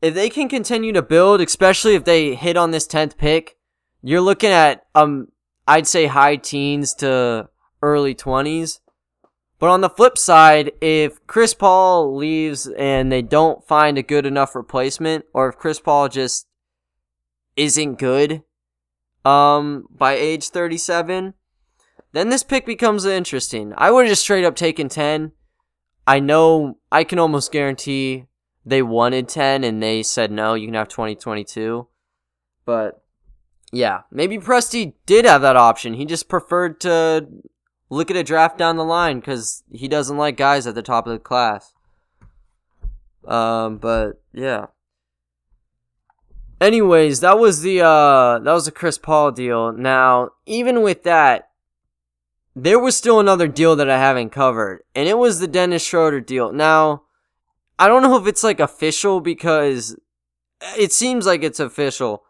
if 0.02 0.12
they 0.12 0.28
can 0.28 0.50
continue 0.50 0.92
to 0.92 1.00
build, 1.00 1.40
especially 1.40 1.94
if 1.94 2.04
they 2.04 2.34
hit 2.34 2.58
on 2.58 2.72
this 2.72 2.86
10th 2.86 3.16
pick, 3.16 3.56
you're 4.02 4.20
looking 4.20 4.50
at 4.50 4.84
um, 4.94 5.28
I'd 5.66 5.86
say 5.86 6.04
high 6.04 6.36
teens 6.36 6.92
to 6.96 7.48
early 7.80 8.14
20s. 8.14 8.80
But 9.58 9.70
on 9.70 9.80
the 9.80 9.88
flip 9.88 10.18
side, 10.18 10.72
if 10.82 11.26
Chris 11.26 11.54
Paul 11.54 12.14
leaves 12.14 12.66
and 12.66 13.10
they 13.10 13.22
don't 13.22 13.66
find 13.66 13.96
a 13.96 14.02
good 14.02 14.26
enough 14.26 14.54
replacement, 14.54 15.24
or 15.32 15.48
if 15.48 15.56
Chris 15.56 15.80
Paul 15.80 16.10
just 16.10 16.48
isn't 17.60 17.98
good 17.98 18.42
um, 19.24 19.86
by 19.90 20.14
age 20.14 20.48
37, 20.48 21.34
then 22.12 22.28
this 22.30 22.42
pick 22.42 22.64
becomes 22.64 23.04
interesting. 23.04 23.74
I 23.76 23.90
would 23.90 24.06
have 24.06 24.12
just 24.12 24.22
straight 24.22 24.44
up 24.44 24.56
taken 24.56 24.88
10. 24.88 25.32
I 26.06 26.18
know 26.18 26.78
I 26.90 27.04
can 27.04 27.18
almost 27.18 27.52
guarantee 27.52 28.26
they 28.64 28.82
wanted 28.82 29.28
10 29.28 29.62
and 29.62 29.82
they 29.82 30.02
said 30.02 30.32
no, 30.32 30.54
you 30.54 30.66
can 30.66 30.74
have 30.74 30.88
2022. 30.88 31.86
But 32.64 33.02
yeah, 33.72 34.00
maybe 34.10 34.38
Presti 34.38 34.94
did 35.04 35.26
have 35.26 35.42
that 35.42 35.56
option. 35.56 35.94
He 35.94 36.06
just 36.06 36.28
preferred 36.28 36.80
to 36.80 37.28
look 37.90 38.10
at 38.10 38.16
a 38.16 38.24
draft 38.24 38.56
down 38.56 38.76
the 38.76 38.84
line 38.84 39.20
because 39.20 39.62
he 39.70 39.86
doesn't 39.86 40.16
like 40.16 40.36
guys 40.36 40.66
at 40.66 40.74
the 40.74 40.82
top 40.82 41.06
of 41.06 41.12
the 41.12 41.18
class. 41.18 41.74
Um, 43.26 43.76
but 43.76 44.22
yeah. 44.32 44.66
Anyways, 46.60 47.20
that 47.20 47.38
was 47.38 47.62
the 47.62 47.80
uh 47.80 48.38
that 48.38 48.52
was 48.52 48.66
the 48.66 48.70
Chris 48.70 48.98
Paul 48.98 49.32
deal. 49.32 49.72
Now, 49.72 50.30
even 50.44 50.82
with 50.82 51.04
that, 51.04 51.50
there 52.54 52.78
was 52.78 52.96
still 52.96 53.18
another 53.18 53.48
deal 53.48 53.76
that 53.76 53.88
I 53.88 53.98
haven't 53.98 54.30
covered, 54.30 54.82
and 54.94 55.08
it 55.08 55.16
was 55.16 55.40
the 55.40 55.48
Dennis 55.48 55.84
Schroeder 55.84 56.20
deal. 56.20 56.52
Now, 56.52 57.02
I 57.78 57.88
don't 57.88 58.02
know 58.02 58.16
if 58.18 58.26
it's 58.26 58.44
like 58.44 58.60
official 58.60 59.20
because 59.20 59.96
it 60.76 60.92
seems 60.92 61.24
like 61.24 61.42
it's 61.42 61.60
official, 61.60 62.24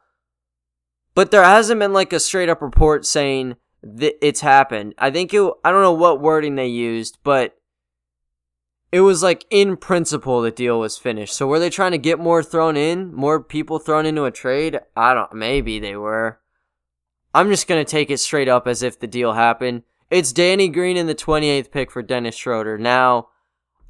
but 1.15 1.33
there 1.33 1.43
hasn't 1.43 1.81
been 1.81 1.93
like 1.93 2.13
a 2.13 2.21
straight 2.21 2.49
up 2.49 2.63
report 2.63 3.05
saying 3.05 3.57
that 3.83 4.25
it's 4.25 4.43
happened. 4.43 4.95
I 4.97 5.11
think 5.11 5.35
it, 5.35 5.51
I 5.65 5.73
don't 5.73 5.83
know 5.83 5.93
what 5.93 6.21
wording 6.21 6.55
they 6.55 6.69
used, 6.69 7.19
but 7.25 7.57
it 8.93 9.01
was 9.01 9.23
like 9.23 9.47
in 9.51 9.77
principle 9.77 10.43
the 10.43 10.51
deal 10.51 10.81
was 10.81 10.99
finished. 10.99 11.35
So 11.35 11.47
were 11.47 11.59
they 11.59 11.71
trying 11.71 11.93
to 11.93 11.99
get 11.99 12.19
more 12.19 12.43
thrown 12.43 12.77
in, 12.77 13.15
more 13.15 13.43
people 13.43 13.79
thrown 13.79 14.07
into 14.07 14.25
a 14.25 14.31
trade? 14.31 14.81
I 14.97 15.15
don't. 15.15 15.33
Maybe 15.33 15.79
they 15.79 15.97
were. 15.97 16.41
I'm 17.33 17.49
just 17.49 17.69
gonna 17.69 17.85
take 17.85 18.11
it 18.11 18.19
straight 18.19 18.49
up 18.49 18.67
as 18.67 18.83
if 18.83 18.99
the 18.99 19.07
deal 19.07 19.35
happened. 19.35 19.83
It's 20.11 20.33
Danny 20.33 20.69
Green 20.69 20.97
in 20.97 21.07
the 21.07 21.15
28th 21.15 21.71
pick 21.71 21.91
for 21.93 22.03
Dennis 22.03 22.35
Schroeder. 22.35 22.77
Now, 22.77 23.29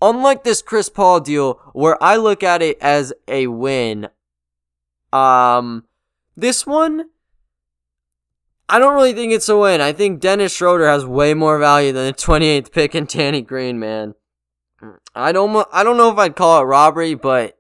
unlike 0.03 0.45
this 0.45 0.61
Chris 0.61 0.91
Paul 0.91 1.21
deal, 1.21 1.55
where 1.73 2.03
I 2.03 2.17
look 2.17 2.43
at 2.43 2.61
it 2.61 2.77
as 2.83 3.15
a 3.27 3.47
win, 3.47 4.09
um, 5.15 5.85
this 6.37 6.67
one 6.67 7.07
I 8.69 8.79
don't 8.79 8.95
really 8.95 9.15
think 9.15 9.33
it's 9.33 9.49
a 9.49 9.59
win. 9.59 9.81
I 9.81 9.93
think 9.93 10.21
Dennis 10.21 10.55
Schroeder 10.55 10.87
has 10.87 11.05
way 11.05 11.35
more 11.35 11.59
value 11.59 11.91
than 11.91 12.07
the 12.07 12.13
28th 12.13 12.71
pick 12.71 12.95
in 12.95 13.07
Danny 13.07 13.43
Green, 13.43 13.81
man. 13.81 14.15
I 15.15 15.33
don't 15.33 15.67
I 15.73 15.85
don't 15.85 15.97
know 15.97 16.11
if 16.11 16.19
I'd 16.19 16.37
call 16.37 16.61
it 16.61 16.65
robbery, 16.65 17.15
but 17.15 17.57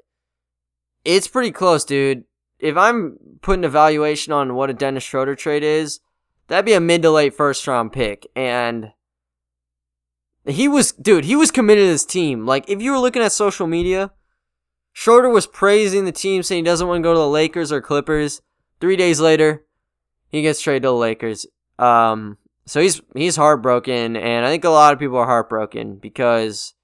it's 1.04 1.28
pretty 1.28 1.50
close, 1.50 1.84
dude. 1.84 2.24
If 2.58 2.76
I'm 2.76 3.18
putting 3.40 3.64
a 3.64 3.68
valuation 3.68 4.32
on 4.32 4.54
what 4.54 4.70
a 4.70 4.74
Dennis 4.74 5.02
Schroeder 5.02 5.34
trade 5.34 5.62
is, 5.62 6.00
that'd 6.48 6.66
be 6.66 6.74
a 6.74 6.80
mid 6.80 7.02
to 7.02 7.10
late 7.10 7.34
first 7.34 7.66
round 7.66 7.92
pick. 7.92 8.26
And 8.36 8.92
he 10.46 10.68
was, 10.68 10.92
dude, 10.92 11.24
he 11.24 11.36
was 11.36 11.50
committed 11.50 11.84
to 11.84 11.88
this 11.88 12.04
team. 12.04 12.46
Like, 12.46 12.68
if 12.68 12.82
you 12.82 12.92
were 12.92 12.98
looking 12.98 13.22
at 13.22 13.32
social 13.32 13.66
media, 13.66 14.10
Schroeder 14.92 15.28
was 15.28 15.46
praising 15.46 16.04
the 16.04 16.12
team, 16.12 16.42
saying 16.42 16.64
he 16.64 16.68
doesn't 16.68 16.86
want 16.86 17.02
to 17.02 17.06
go 17.06 17.12
to 17.12 17.18
the 17.18 17.28
Lakers 17.28 17.72
or 17.72 17.80
Clippers. 17.80 18.42
Three 18.80 18.96
days 18.96 19.20
later, 19.20 19.64
he 20.28 20.42
gets 20.42 20.60
traded 20.60 20.82
to 20.82 20.88
the 20.88 20.94
Lakers. 20.94 21.46
Um, 21.78 22.38
so 22.66 22.80
he's 22.80 23.00
he's 23.14 23.36
heartbroken, 23.36 24.16
and 24.16 24.44
I 24.44 24.50
think 24.50 24.64
a 24.64 24.70
lot 24.70 24.92
of 24.92 24.98
people 24.98 25.16
are 25.18 25.26
heartbroken 25.26 25.96
because 25.96 26.74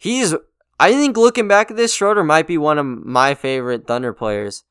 he's. 0.00 0.34
I 0.80 0.92
think 0.92 1.16
looking 1.16 1.46
back 1.46 1.70
at 1.70 1.76
this, 1.76 1.94
Schroeder 1.94 2.24
might 2.24 2.46
be 2.46 2.58
one 2.58 2.78
of 2.78 2.86
my 2.86 3.34
favorite 3.34 3.86
Thunder 3.86 4.12
players. 4.12 4.64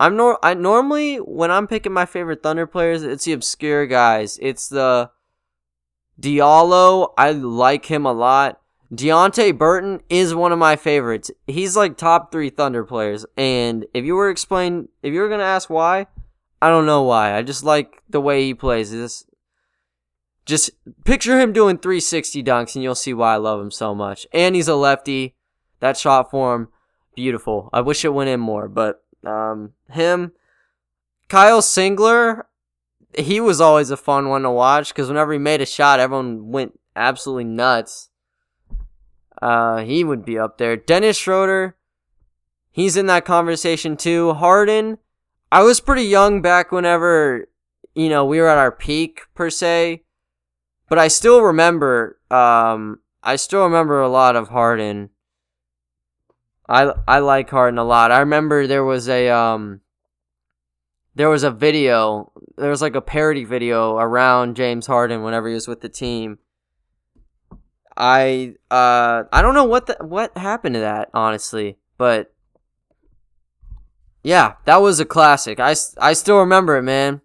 I'm 0.00 0.16
nor 0.16 0.38
I 0.42 0.54
normally 0.54 1.16
when 1.16 1.50
I'm 1.50 1.66
picking 1.66 1.92
my 1.92 2.06
favorite 2.06 2.42
Thunder 2.42 2.66
players, 2.66 3.02
it's 3.02 3.24
the 3.24 3.32
obscure 3.32 3.86
guys. 3.86 4.38
It's 4.40 4.68
the 4.68 5.10
Diallo. 6.20 7.12
I 7.18 7.32
like 7.32 7.86
him 7.86 8.06
a 8.06 8.12
lot. 8.12 8.60
Deonte 8.92 9.56
Burton 9.56 10.00
is 10.10 10.34
one 10.34 10.52
of 10.52 10.58
my 10.58 10.76
favorites. 10.76 11.30
He's 11.46 11.76
like 11.76 11.96
top 11.96 12.30
three 12.30 12.50
Thunder 12.50 12.84
players. 12.84 13.24
And 13.36 13.86
if 13.94 14.04
you 14.04 14.14
were 14.14 14.28
explain, 14.28 14.88
if 15.02 15.12
you 15.12 15.20
were 15.20 15.28
gonna 15.28 15.44
ask 15.44 15.70
why, 15.70 16.06
I 16.60 16.68
don't 16.68 16.86
know 16.86 17.02
why. 17.02 17.34
I 17.34 17.42
just 17.42 17.64
like 17.64 18.02
the 18.08 18.20
way 18.20 18.44
he 18.44 18.54
plays. 18.54 18.92
This, 18.92 19.24
just 20.44 20.70
picture 21.04 21.38
him 21.38 21.52
doing 21.52 21.78
360 21.78 22.42
dunks, 22.42 22.74
and 22.74 22.82
you'll 22.82 22.94
see 22.94 23.14
why 23.14 23.34
I 23.34 23.36
love 23.36 23.60
him 23.60 23.70
so 23.70 23.94
much. 23.94 24.26
And 24.32 24.54
he's 24.54 24.68
a 24.68 24.74
lefty. 24.74 25.34
That 25.80 25.96
shot 25.96 26.30
form, 26.30 26.68
beautiful. 27.14 27.68
I 27.72 27.80
wish 27.80 28.04
it 28.04 28.14
went 28.14 28.30
in 28.30 28.40
more, 28.40 28.68
but 28.68 29.02
um, 29.24 29.72
him, 29.90 30.32
Kyle 31.28 31.60
Singler, 31.60 32.44
he 33.16 33.40
was 33.40 33.60
always 33.60 33.90
a 33.90 33.96
fun 33.96 34.28
one 34.28 34.42
to 34.42 34.50
watch 34.50 34.88
because 34.88 35.08
whenever 35.08 35.32
he 35.32 35.38
made 35.38 35.60
a 35.60 35.66
shot, 35.66 36.00
everyone 36.00 36.50
went 36.50 36.78
absolutely 36.94 37.44
nuts. 37.44 38.10
Uh, 39.40 39.78
he 39.78 40.04
would 40.04 40.24
be 40.24 40.38
up 40.38 40.58
there. 40.58 40.76
Dennis 40.76 41.16
Schroeder, 41.16 41.76
he's 42.70 42.96
in 42.96 43.06
that 43.06 43.24
conversation 43.24 43.96
too. 43.96 44.34
Harden, 44.34 44.98
I 45.50 45.62
was 45.62 45.80
pretty 45.80 46.04
young 46.04 46.40
back 46.42 46.70
whenever, 46.70 47.48
you 47.94 48.08
know, 48.08 48.24
we 48.24 48.38
were 48.38 48.48
at 48.48 48.58
our 48.58 48.72
peak 48.72 49.22
per 49.34 49.50
se, 49.50 50.04
but 50.92 50.98
I 50.98 51.08
still 51.08 51.40
remember, 51.40 52.18
um, 52.30 52.98
I 53.22 53.36
still 53.36 53.64
remember 53.64 54.02
a 54.02 54.10
lot 54.10 54.36
of 54.36 54.50
Harden. 54.50 55.08
I 56.68 56.92
I 57.08 57.20
like 57.20 57.48
Harden 57.48 57.78
a 57.78 57.82
lot. 57.84 58.12
I 58.12 58.18
remember 58.18 58.66
there 58.66 58.84
was 58.84 59.08
a 59.08 59.30
um, 59.30 59.80
there 61.14 61.30
was 61.30 61.44
a 61.44 61.50
video, 61.50 62.30
there 62.58 62.68
was 62.68 62.82
like 62.82 62.94
a 62.94 63.00
parody 63.00 63.44
video 63.44 63.96
around 63.96 64.54
James 64.54 64.86
Harden 64.86 65.22
whenever 65.22 65.48
he 65.48 65.54
was 65.54 65.66
with 65.66 65.80
the 65.80 65.88
team 65.88 66.36
I 67.96 68.56
uh 68.70 69.24
I 69.32 69.40
don't 69.40 69.54
know 69.54 69.64
what 69.64 69.86
the, 69.86 69.96
what 70.00 70.36
happened 70.36 70.74
to 70.74 70.80
that 70.80 71.08
honestly, 71.14 71.78
but 71.96 72.34
yeah, 74.22 74.56
that 74.66 74.82
was 74.82 75.00
a 75.00 75.06
classic. 75.06 75.58
I, 75.58 75.74
I 75.98 76.12
still 76.12 76.40
remember 76.40 76.76
it, 76.76 76.82
man. 76.82 77.22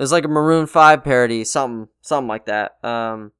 It 0.00 0.02
was 0.02 0.12
like 0.12 0.24
a 0.24 0.28
Maroon 0.28 0.66
5 0.66 1.04
parody, 1.04 1.44
something 1.44 1.88
something 2.00 2.26
like 2.26 2.46
that. 2.46 2.82
Um 2.82 3.32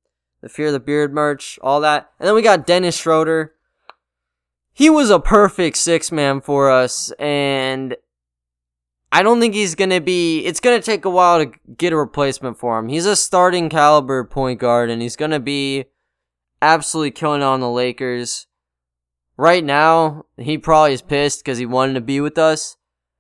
the 0.43 0.51
Fear 0.51 0.67
of 0.67 0.75
the 0.75 0.81
Beard 0.81 1.15
merch, 1.15 1.59
all 1.63 1.81
that. 1.81 2.11
And 2.19 2.29
then 2.29 2.35
we 2.35 2.43
got 2.43 2.67
Dennis 2.67 2.99
Schroeder. 2.99 3.55
He 4.75 4.91
was 4.91 5.09
a 5.09 5.19
perfect 5.19 5.79
six 5.79 6.13
man 6.13 6.43
for 6.43 6.71
us 6.71 7.13
and 7.19 7.97
I 9.11 9.23
don't 9.23 9.41
think 9.41 9.55
he's 9.55 9.75
going 9.75 9.89
to 9.89 10.03
be 10.03 10.41
it's 10.41 10.61
going 10.61 10.79
to 10.79 10.85
take 10.85 11.07
a 11.07 11.11
while 11.11 11.43
to 11.43 11.51
get 11.79 11.95
a 11.95 11.97
replacement 11.97 12.59
for 12.59 12.79
him. 12.79 12.89
He's 12.89 13.07
a 13.07 13.17
starting 13.17 13.71
caliber 13.71 14.23
point 14.25 14.61
guard 14.61 14.91
and 14.91 15.01
he's 15.01 15.17
going 15.17 15.31
to 15.31 15.41
be 15.41 15.87
absolutely 16.61 17.13
killing 17.13 17.43
on 17.43 17.61
the 17.61 17.71
Lakers. 17.71 18.47
Right 19.39 19.65
now, 19.65 20.27
he 20.37 20.59
probably 20.59 20.93
is 20.93 21.01
pissed 21.01 21.43
because 21.43 21.57
he 21.57 21.65
wanted 21.65 21.95
to 21.95 22.03
be 22.03 22.21
with 22.21 22.37
us, 22.37 22.77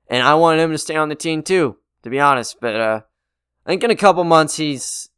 and 0.06 0.22
I 0.22 0.34
wanted 0.34 0.60
him 0.60 0.72
to 0.72 0.76
stay 0.76 0.94
on 0.94 1.08
the 1.08 1.14
team 1.14 1.42
too, 1.42 1.78
to 2.02 2.10
be 2.10 2.20
honest. 2.20 2.58
But 2.60 2.76
uh, 2.76 3.00
I 3.66 3.70
think 3.70 3.84
in 3.84 3.90
a 3.90 3.96
couple 3.96 4.24
months 4.24 4.56
he's 4.56 5.10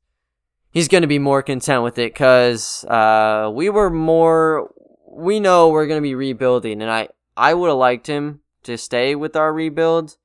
he's 0.71 0.89
going 0.89 1.03
to 1.03 1.09
be 1.09 1.19
more 1.19 1.43
content 1.43 1.83
with 1.83 1.99
it 1.99 2.13
because 2.13 2.85
uh, 2.85 3.51
we 3.53 3.71
were 3.71 3.91
more. 3.91 4.73
We 5.07 5.41
know 5.41 5.69
we're 5.69 5.87
going 5.87 6.01
to 6.01 6.03
be 6.03 6.15
rebuilding, 6.15 6.83
and 6.83 6.91
I 6.91 7.09
I 7.37 7.55
would 7.55 7.69
have 7.69 7.79
liked 7.79 8.07
him 8.07 8.41
to 8.65 8.77
stay 8.77 9.15
with 9.15 9.37
our 9.37 9.53
rebuild. 9.53 10.17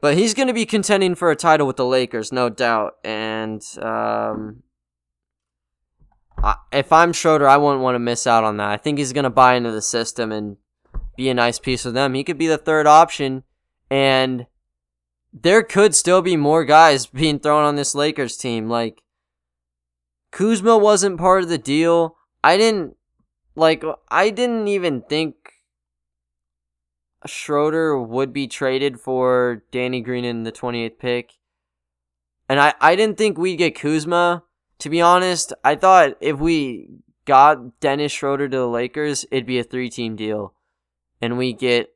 But 0.00 0.16
he's 0.16 0.34
going 0.34 0.48
to 0.48 0.54
be 0.54 0.66
contending 0.66 1.14
for 1.14 1.30
a 1.30 1.36
title 1.36 1.66
with 1.66 1.76
the 1.76 1.84
Lakers, 1.84 2.30
no 2.30 2.48
doubt. 2.48 2.96
And 3.02 3.62
um, 3.80 4.62
I, 6.42 6.56
if 6.70 6.92
I'm 6.92 7.12
Schroeder, 7.12 7.48
I 7.48 7.56
wouldn't 7.56 7.82
want 7.82 7.94
to 7.94 7.98
miss 7.98 8.26
out 8.26 8.44
on 8.44 8.58
that. 8.58 8.68
I 8.68 8.76
think 8.76 8.98
he's 8.98 9.14
going 9.14 9.24
to 9.24 9.30
buy 9.30 9.54
into 9.54 9.72
the 9.72 9.82
system 9.82 10.32
and 10.32 10.58
be 11.16 11.30
a 11.30 11.34
nice 11.34 11.58
piece 11.58 11.86
of 11.86 11.94
them. 11.94 12.14
He 12.14 12.24
could 12.24 12.38
be 12.38 12.46
the 12.46 12.58
third 12.58 12.86
option, 12.86 13.42
and 13.90 14.46
there 15.42 15.62
could 15.62 15.94
still 15.94 16.22
be 16.22 16.36
more 16.36 16.64
guys 16.64 17.06
being 17.22 17.38
thrown 17.38 17.64
on 17.64 17.76
this 17.76 17.94
Lakers 17.94 18.36
team. 18.36 18.68
Like, 18.68 19.02
Kuzma 20.32 20.76
wasn't 20.76 21.18
part 21.18 21.42
of 21.42 21.48
the 21.48 21.58
deal. 21.58 22.16
I 22.42 22.56
didn't, 22.56 22.96
like, 23.54 23.84
I 24.08 24.30
didn't 24.30 24.68
even 24.68 25.02
think 25.02 25.34
Schroeder 27.26 28.00
would 28.00 28.32
be 28.32 28.46
traded 28.46 29.00
for 29.00 29.64
Danny 29.72 30.00
Green 30.00 30.24
in 30.24 30.44
the 30.44 30.52
28th 30.52 30.98
pick. 30.98 31.32
And 32.48 32.60
I, 32.60 32.74
I 32.80 32.94
didn't 32.94 33.18
think 33.18 33.38
we'd 33.38 33.56
get 33.56 33.74
Kuzma 33.74 34.44
to 34.78 34.90
be 34.90 35.00
honest, 35.00 35.52
I 35.64 35.74
thought 35.74 36.16
if 36.20 36.38
we 36.38 36.88
got 37.24 37.80
Dennis 37.80 38.12
Schroeder 38.12 38.48
to 38.48 38.56
the 38.56 38.68
Lakers, 38.68 39.24
it'd 39.30 39.46
be 39.46 39.58
a 39.58 39.64
three 39.64 39.90
team 39.90 40.16
deal. 40.16 40.54
And 41.20 41.38
we 41.38 41.52
get 41.52 41.94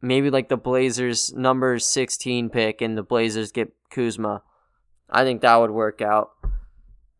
maybe 0.00 0.30
like 0.30 0.48
the 0.48 0.56
Blazers 0.56 1.32
number 1.34 1.78
16 1.78 2.50
pick 2.50 2.80
and 2.80 2.96
the 2.96 3.02
Blazers 3.02 3.52
get 3.52 3.72
Kuzma. 3.90 4.42
I 5.10 5.24
think 5.24 5.40
that 5.40 5.56
would 5.56 5.70
work 5.70 6.00
out. 6.00 6.30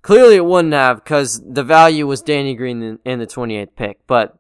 Clearly, 0.03 0.37
it 0.37 0.45
wouldn't 0.45 0.75
have 0.75 1.03
because 1.03 1.43
the 1.45 1.65
value 1.65 2.07
was 2.07 2.23
Danny 2.23 2.55
Green 2.55 2.99
in 3.05 3.19
the 3.19 3.27
28th 3.27 3.75
pick, 3.77 4.07
but 4.07 4.39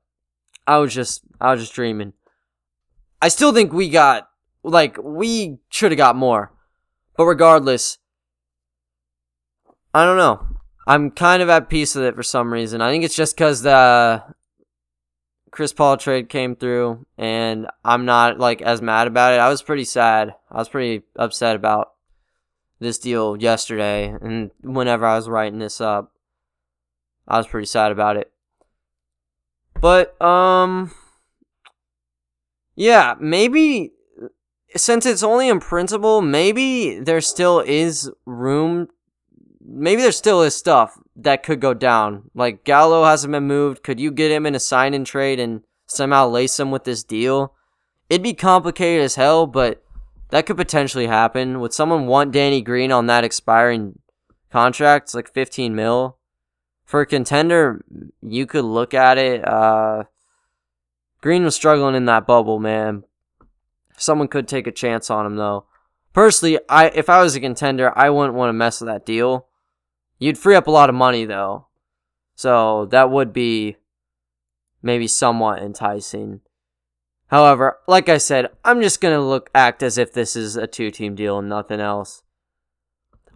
I 0.66 0.78
was 0.78 0.94
just 0.94 1.22
I 1.40 1.52
was 1.52 1.60
just 1.60 1.74
dreaming. 1.74 2.12
I 3.20 3.28
still 3.28 3.52
think 3.52 3.72
we 3.72 3.88
got 3.88 4.28
like 4.62 4.96
we 5.02 5.58
should 5.68 5.90
have 5.90 5.98
got 5.98 6.14
more, 6.16 6.52
but 7.16 7.24
regardless, 7.24 7.98
I 9.92 10.04
don't 10.04 10.18
know. 10.18 10.46
I'm 10.86 11.10
kind 11.10 11.42
of 11.42 11.48
at 11.48 11.68
peace 11.68 11.96
with 11.96 12.04
it 12.04 12.14
for 12.14 12.22
some 12.22 12.52
reason. 12.52 12.80
I 12.80 12.90
think 12.90 13.02
it's 13.02 13.16
just 13.16 13.36
because 13.36 13.62
the 13.62 14.22
Chris 15.56 15.72
Paul 15.72 15.96
trade 15.96 16.28
came 16.28 16.54
through, 16.54 17.06
and 17.16 17.66
I'm 17.82 18.04
not 18.04 18.38
like 18.38 18.60
as 18.60 18.82
mad 18.82 19.06
about 19.06 19.32
it. 19.32 19.38
I 19.38 19.48
was 19.48 19.62
pretty 19.62 19.84
sad. 19.84 20.34
I 20.50 20.58
was 20.58 20.68
pretty 20.68 21.06
upset 21.16 21.56
about 21.56 21.94
this 22.78 22.98
deal 22.98 23.38
yesterday, 23.38 24.14
and 24.20 24.50
whenever 24.60 25.06
I 25.06 25.16
was 25.16 25.30
writing 25.30 25.58
this 25.58 25.80
up, 25.80 26.12
I 27.26 27.38
was 27.38 27.46
pretty 27.46 27.64
sad 27.64 27.90
about 27.90 28.18
it. 28.18 28.30
But 29.80 30.20
um, 30.20 30.92
yeah, 32.74 33.14
maybe 33.18 33.92
since 34.76 35.06
it's 35.06 35.22
only 35.22 35.48
in 35.48 35.60
principle, 35.60 36.20
maybe 36.20 37.00
there 37.00 37.22
still 37.22 37.60
is 37.60 38.10
room 38.26 38.88
maybe 39.66 40.02
there 40.02 40.12
still 40.12 40.42
is 40.42 40.54
stuff 40.54 40.98
that 41.16 41.42
could 41.42 41.60
go 41.60 41.74
down. 41.74 42.30
Like 42.34 42.64
Gallo 42.64 43.04
hasn't 43.04 43.32
been 43.32 43.44
moved. 43.44 43.82
Could 43.82 44.00
you 44.00 44.10
get 44.10 44.30
him 44.30 44.46
in 44.46 44.54
a 44.54 44.60
sign 44.60 44.94
and 44.94 45.06
trade 45.06 45.40
and 45.40 45.62
somehow 45.86 46.28
lace 46.28 46.58
him 46.58 46.70
with 46.70 46.84
this 46.84 47.02
deal? 47.02 47.54
It'd 48.08 48.22
be 48.22 48.34
complicated 48.34 49.02
as 49.02 49.16
hell, 49.16 49.46
but 49.46 49.82
that 50.30 50.46
could 50.46 50.56
potentially 50.56 51.06
happen. 51.06 51.60
Would 51.60 51.72
someone 51.72 52.06
want 52.06 52.32
Danny 52.32 52.62
Green 52.62 52.92
on 52.92 53.06
that 53.06 53.24
expiring 53.24 53.98
contract? 54.50 55.06
It's 55.06 55.14
like 55.14 55.32
15 55.32 55.74
mil. 55.74 56.16
For 56.84 57.00
a 57.00 57.06
contender, 57.06 57.84
you 58.22 58.46
could 58.46 58.64
look 58.64 58.94
at 58.94 59.18
it. 59.18 59.46
Uh, 59.46 60.04
Green 61.20 61.42
was 61.42 61.56
struggling 61.56 61.96
in 61.96 62.04
that 62.04 62.26
bubble, 62.26 62.60
man. 62.60 63.02
Someone 63.96 64.28
could 64.28 64.46
take 64.46 64.68
a 64.68 64.72
chance 64.72 65.10
on 65.10 65.26
him 65.26 65.36
though. 65.36 65.64
Personally, 66.12 66.60
I 66.68 66.88
if 66.90 67.10
I 67.10 67.22
was 67.22 67.34
a 67.34 67.40
contender, 67.40 67.92
I 67.96 68.10
wouldn't 68.10 68.34
want 68.34 68.50
to 68.50 68.52
mess 68.52 68.80
with 68.80 68.88
that 68.88 69.04
deal. 69.04 69.48
You'd 70.18 70.38
free 70.38 70.54
up 70.54 70.66
a 70.66 70.70
lot 70.70 70.88
of 70.88 70.94
money 70.94 71.24
though. 71.24 71.66
So 72.34 72.86
that 72.86 73.10
would 73.10 73.32
be 73.32 73.76
maybe 74.82 75.06
somewhat 75.06 75.62
enticing. 75.62 76.40
However, 77.28 77.78
like 77.88 78.08
I 78.08 78.18
said, 78.18 78.50
I'm 78.64 78.80
just 78.80 79.00
gonna 79.00 79.20
look 79.20 79.50
act 79.54 79.82
as 79.82 79.98
if 79.98 80.12
this 80.12 80.36
is 80.36 80.56
a 80.56 80.66
two 80.66 80.90
team 80.90 81.14
deal 81.14 81.38
and 81.38 81.48
nothing 81.48 81.80
else. 81.80 82.22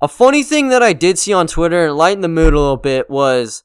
A 0.03 0.09
funny 0.09 0.43
thing 0.43 0.69
that 0.69 0.83
I 0.83 0.93
did 0.93 1.19
see 1.19 1.33
on 1.33 1.47
Twitter 1.47 1.87
and 1.87 1.97
lighten 1.97 2.23
the 2.23 2.29
mood 2.29 2.55
a 2.55 2.61
little 2.61 2.77
bit 2.77 3.11
was 3.11 3.65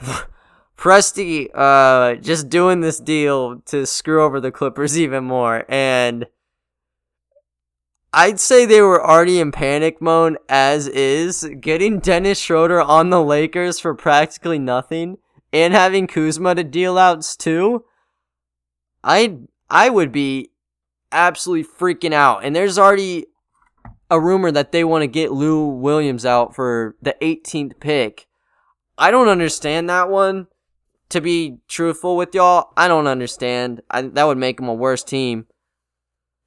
Presti 0.76 1.48
uh, 1.54 2.16
just 2.16 2.48
doing 2.48 2.80
this 2.80 3.00
deal 3.00 3.60
to 3.66 3.86
screw 3.86 4.22
over 4.22 4.40
the 4.40 4.52
Clippers 4.52 4.98
even 4.98 5.24
more. 5.24 5.64
And 5.68 6.26
I'd 8.18 8.40
say 8.40 8.64
they 8.64 8.80
were 8.80 9.04
already 9.06 9.40
in 9.40 9.52
panic 9.52 10.00
mode 10.00 10.38
as 10.48 10.88
is. 10.88 11.46
Getting 11.60 11.98
Dennis 12.00 12.38
Schroeder 12.38 12.80
on 12.80 13.10
the 13.10 13.22
Lakers 13.22 13.78
for 13.78 13.94
practically 13.94 14.58
nothing 14.58 15.18
and 15.52 15.74
having 15.74 16.06
Kuzma 16.06 16.54
to 16.54 16.64
deal 16.64 16.96
outs 16.96 17.36
too. 17.36 17.84
I 19.04 19.40
I 19.68 19.90
would 19.90 20.12
be 20.12 20.50
absolutely 21.12 21.70
freaking 21.78 22.14
out. 22.14 22.42
And 22.42 22.56
there's 22.56 22.78
already 22.78 23.26
a 24.10 24.18
rumor 24.18 24.50
that 24.50 24.72
they 24.72 24.82
want 24.82 25.02
to 25.02 25.08
get 25.08 25.32
Lou 25.32 25.66
Williams 25.66 26.24
out 26.24 26.54
for 26.54 26.96
the 27.02 27.14
18th 27.20 27.78
pick. 27.80 28.26
I 28.96 29.10
don't 29.10 29.28
understand 29.28 29.90
that 29.90 30.08
one 30.08 30.46
to 31.10 31.20
be 31.20 31.58
truthful 31.68 32.16
with 32.16 32.34
y'all, 32.34 32.72
I 32.78 32.88
don't 32.88 33.06
understand. 33.06 33.82
I, 33.90 34.02
that 34.02 34.24
would 34.24 34.38
make 34.38 34.56
them 34.56 34.68
a 34.68 34.74
worse 34.74 35.04
team. 35.04 35.48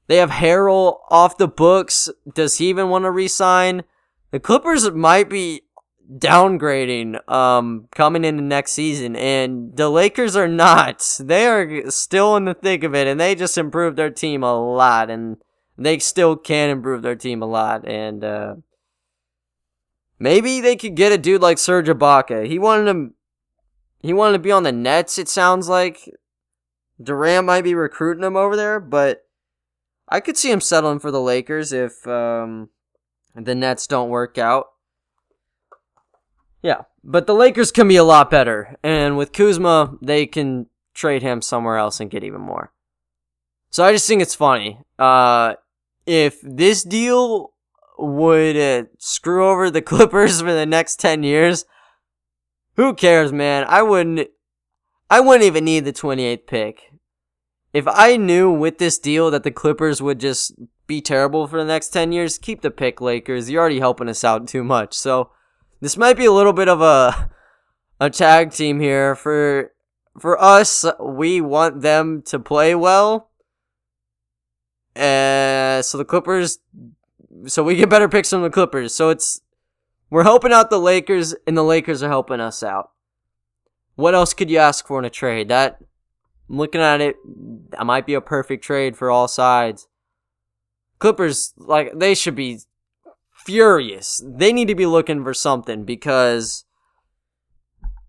They 0.10 0.18
have 0.18 0.32
Harrell 0.32 1.02
off 1.12 1.38
the 1.38 1.48
books. 1.48 2.10
Does 2.34 2.58
he 2.58 2.68
even 2.68 2.90
want 2.90 3.06
to 3.06 3.12
resign? 3.12 3.84
The 4.32 4.40
Clippers 4.40 4.90
might 4.90 5.30
be 5.30 5.62
downgrading 6.12 7.20
um 7.30 7.88
coming 7.92 8.26
into 8.26 8.42
next 8.42 8.72
season 8.72 9.16
and 9.16 9.78
the 9.78 9.88
Lakers 9.88 10.36
are 10.36 10.48
not. 10.48 11.18
They 11.20 11.46
are 11.46 11.92
still 11.92 12.36
in 12.36 12.46
the 12.46 12.56
thick 12.56 12.84
of 12.84 12.96
it 12.96 13.06
and 13.06 13.20
they 13.20 13.36
just 13.36 13.60
improved 13.60 13.98
their 13.98 14.10
team 14.10 14.42
a 14.42 14.60
lot 14.60 15.12
and 15.12 15.38
they 15.78 16.00
still 16.00 16.36
can 16.36 16.72
improve 16.72 17.04
their 17.04 17.16
team 17.16 17.44
a 17.44 17.46
lot 17.46 17.88
and 17.88 18.24
uh 18.24 18.56
maybe 20.18 20.60
they 20.60 20.76
could 20.76 20.96
get 20.96 21.12
a 21.12 21.20
dude 21.20 21.44
like 21.44 21.60
Serge 21.60 21.88
Ibaka. 21.88 22.48
He 22.48 22.58
wanted 22.58 22.92
to 22.92 23.14
he 24.02 24.14
wanted 24.14 24.34
to 24.34 24.40
be 24.40 24.52
on 24.52 24.64
the 24.64 24.72
Nets, 24.72 25.20
it 25.20 25.30
sounds 25.30 25.70
like. 25.70 26.10
Durant 27.02 27.46
might 27.46 27.64
be 27.64 27.76
recruiting 27.76 28.24
him 28.24 28.36
over 28.36 28.56
there, 28.56 28.80
but 28.80 29.29
I 30.10 30.20
could 30.20 30.38
see 30.38 30.52
him 30.52 30.62
settling 30.62 31.00
for 31.00 31.12
the 31.12 31.22
Lakers 31.22 31.72
if 31.72 32.06
um, 32.08 32.70
the 33.36 33.56
Nets 33.56 33.88
don't 33.88 34.10
work 34.10 34.38
out. 34.38 34.68
Yeah, 36.62 36.82
but 37.04 37.28
the 37.28 37.36
Lakers 37.36 37.72
can 37.72 37.88
be 37.88 37.96
a 37.96 38.04
lot 38.04 38.30
better, 38.30 38.76
and 38.84 39.18
with 39.18 39.32
Kuzma, 39.32 39.98
they 40.02 40.26
can 40.26 40.66
trade 40.94 41.22
him 41.22 41.42
somewhere 41.42 41.78
else 41.78 42.00
and 42.00 42.12
get 42.12 42.24
even 42.24 42.42
more. 42.42 42.74
So 43.70 43.86
I 43.86 43.94
just 43.94 44.08
think 44.08 44.22
it's 44.22 44.36
funny. 44.36 44.82
Uh, 44.98 45.54
if 46.06 46.40
this 46.42 46.84
deal 46.84 47.54
would 47.98 48.58
uh, 48.58 48.84
screw 48.98 49.48
over 49.48 49.70
the 49.70 49.82
Clippers 49.84 50.42
for 50.42 50.52
the 50.52 50.66
next 50.66 51.00
10 51.00 51.24
years, 51.24 51.66
who 52.76 52.94
cares, 52.94 53.32
man? 53.32 53.66
I 53.68 53.82
wouldn't. 53.82 54.30
I 55.10 55.20
wouldn't 55.22 55.44
even 55.46 55.66
need 55.66 55.86
the 55.86 55.94
28th 55.94 56.46
pick. 56.46 56.89
If 57.74 57.88
I 57.88 58.18
knew 58.18 58.52
with 58.52 58.78
this 58.78 58.98
deal 58.98 59.30
that 59.32 59.44
the 59.44 59.52
Clippers 59.52 60.02
would 60.02 60.20
just 60.20 60.54
be 60.88 61.02
terrible 61.02 61.48
for 61.48 61.60
the 61.60 61.66
next 61.66 61.90
10 61.90 62.12
years, 62.12 62.38
keep 62.38 62.62
the 62.62 62.72
pick, 62.72 63.00
Lakers. 63.00 63.50
You're 63.50 63.62
already 63.62 63.80
helping 63.80 64.10
us 64.10 64.24
out 64.24 64.48
too 64.48 64.64
much. 64.64 64.94
So 64.96 65.32
this 65.80 65.98
might 65.98 66.18
be 66.18 66.26
a 66.26 66.32
little 66.32 66.54
bit 66.54 66.68
of 66.68 66.82
a 66.82 67.30
a 68.02 68.10
tag 68.10 68.52
team 68.52 68.80
here 68.80 69.16
for 69.16 69.72
for 70.20 70.42
us. 70.42 70.86
We 71.00 71.42
want 71.42 71.82
them 71.82 72.22
to 72.24 72.40
play 72.40 72.74
well. 72.74 73.30
Uh, 74.96 75.82
so 75.82 75.98
the 75.98 76.06
Clippers 76.06 76.60
so 77.46 77.64
we 77.64 77.76
get 77.76 77.90
better 77.90 78.10
picks 78.10 78.30
from 78.30 78.42
the 78.42 78.50
Clippers. 78.50 78.94
So 78.94 79.10
it's 79.10 79.42
we're 80.10 80.24
helping 80.24 80.52
out 80.52 80.70
the 80.70 80.80
Lakers, 80.80 81.36
and 81.46 81.56
the 81.56 81.64
Lakers 81.64 82.02
are 82.02 82.10
helping 82.10 82.40
us 82.40 82.64
out. 82.64 82.92
What 83.96 84.16
else 84.16 84.34
could 84.34 84.50
you 84.50 84.58
ask 84.58 84.88
for 84.88 84.98
in 84.98 85.06
a 85.06 85.10
trade? 85.10 85.50
That 85.50 85.80
looking 86.50 86.82
at 86.82 87.00
it, 87.00 87.16
that 87.70 87.86
might 87.86 88.06
be 88.06 88.16
a 88.16 88.22
perfect 88.22 88.64
trade 88.64 88.98
for 88.98 89.10
all 89.10 89.28
sides. 89.28 89.88
Clippers, 90.98 91.54
like 91.58 91.98
they 91.98 92.14
should 92.14 92.36
be 92.36 92.60
furious. 93.34 94.22
They 94.26 94.52
need 94.52 94.68
to 94.68 94.76
be 94.76 94.86
looking 94.86 95.24
for 95.24 95.34
something 95.34 95.86
because 95.86 96.66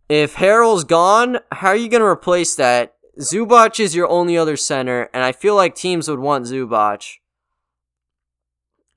if 0.09 0.37
Harrell's 0.37 0.85
gone, 0.85 1.39
how 1.53 1.69
are 1.69 1.77
you 1.77 1.89
going 1.89 2.01
to 2.01 2.07
replace 2.07 2.57
that? 2.57 2.95
Zubac 3.21 3.79
is 3.79 3.95
your 3.95 4.09
only 4.09 4.37
other 4.37 4.57
center, 4.57 5.11
and 5.13 5.23
I 5.23 5.33
feel 5.33 5.55
like 5.55 5.75
teams 5.75 6.09
would 6.09 6.19
want 6.19 6.47
Zubac. 6.47 7.19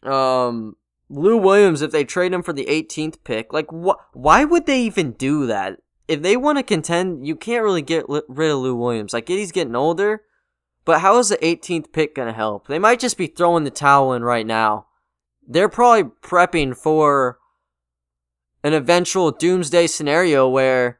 Um, 0.01 0.75
Lou 1.09 1.37
Williams, 1.37 1.81
if 1.81 1.91
they 1.91 2.03
trade 2.03 2.33
him 2.33 2.41
for 2.41 2.53
the 2.53 2.65
18th 2.65 3.17
pick, 3.23 3.53
like 3.53 3.71
what? 3.71 3.99
Why 4.13 4.43
would 4.45 4.65
they 4.65 4.81
even 4.81 5.11
do 5.11 5.45
that? 5.47 5.79
If 6.07 6.21
they 6.21 6.35
want 6.35 6.57
to 6.57 6.63
contend, 6.63 7.25
you 7.25 7.35
can't 7.35 7.63
really 7.63 7.81
get 7.81 8.05
rid 8.07 8.51
of 8.51 8.59
Lou 8.59 8.75
Williams. 8.75 9.13
Like 9.13 9.27
he's 9.27 9.51
getting 9.51 9.75
older, 9.75 10.23
but 10.85 11.01
how 11.01 11.17
is 11.19 11.29
the 11.29 11.37
18th 11.37 11.91
pick 11.93 12.15
gonna 12.15 12.33
help? 12.33 12.67
They 12.67 12.79
might 12.79 12.99
just 12.99 13.17
be 13.17 13.27
throwing 13.27 13.63
the 13.63 13.71
towel 13.71 14.13
in 14.13 14.23
right 14.23 14.45
now. 14.45 14.87
They're 15.47 15.69
probably 15.69 16.11
prepping 16.21 16.75
for 16.75 17.39
an 18.63 18.73
eventual 18.73 19.31
doomsday 19.31 19.87
scenario 19.87 20.47
where 20.47 20.99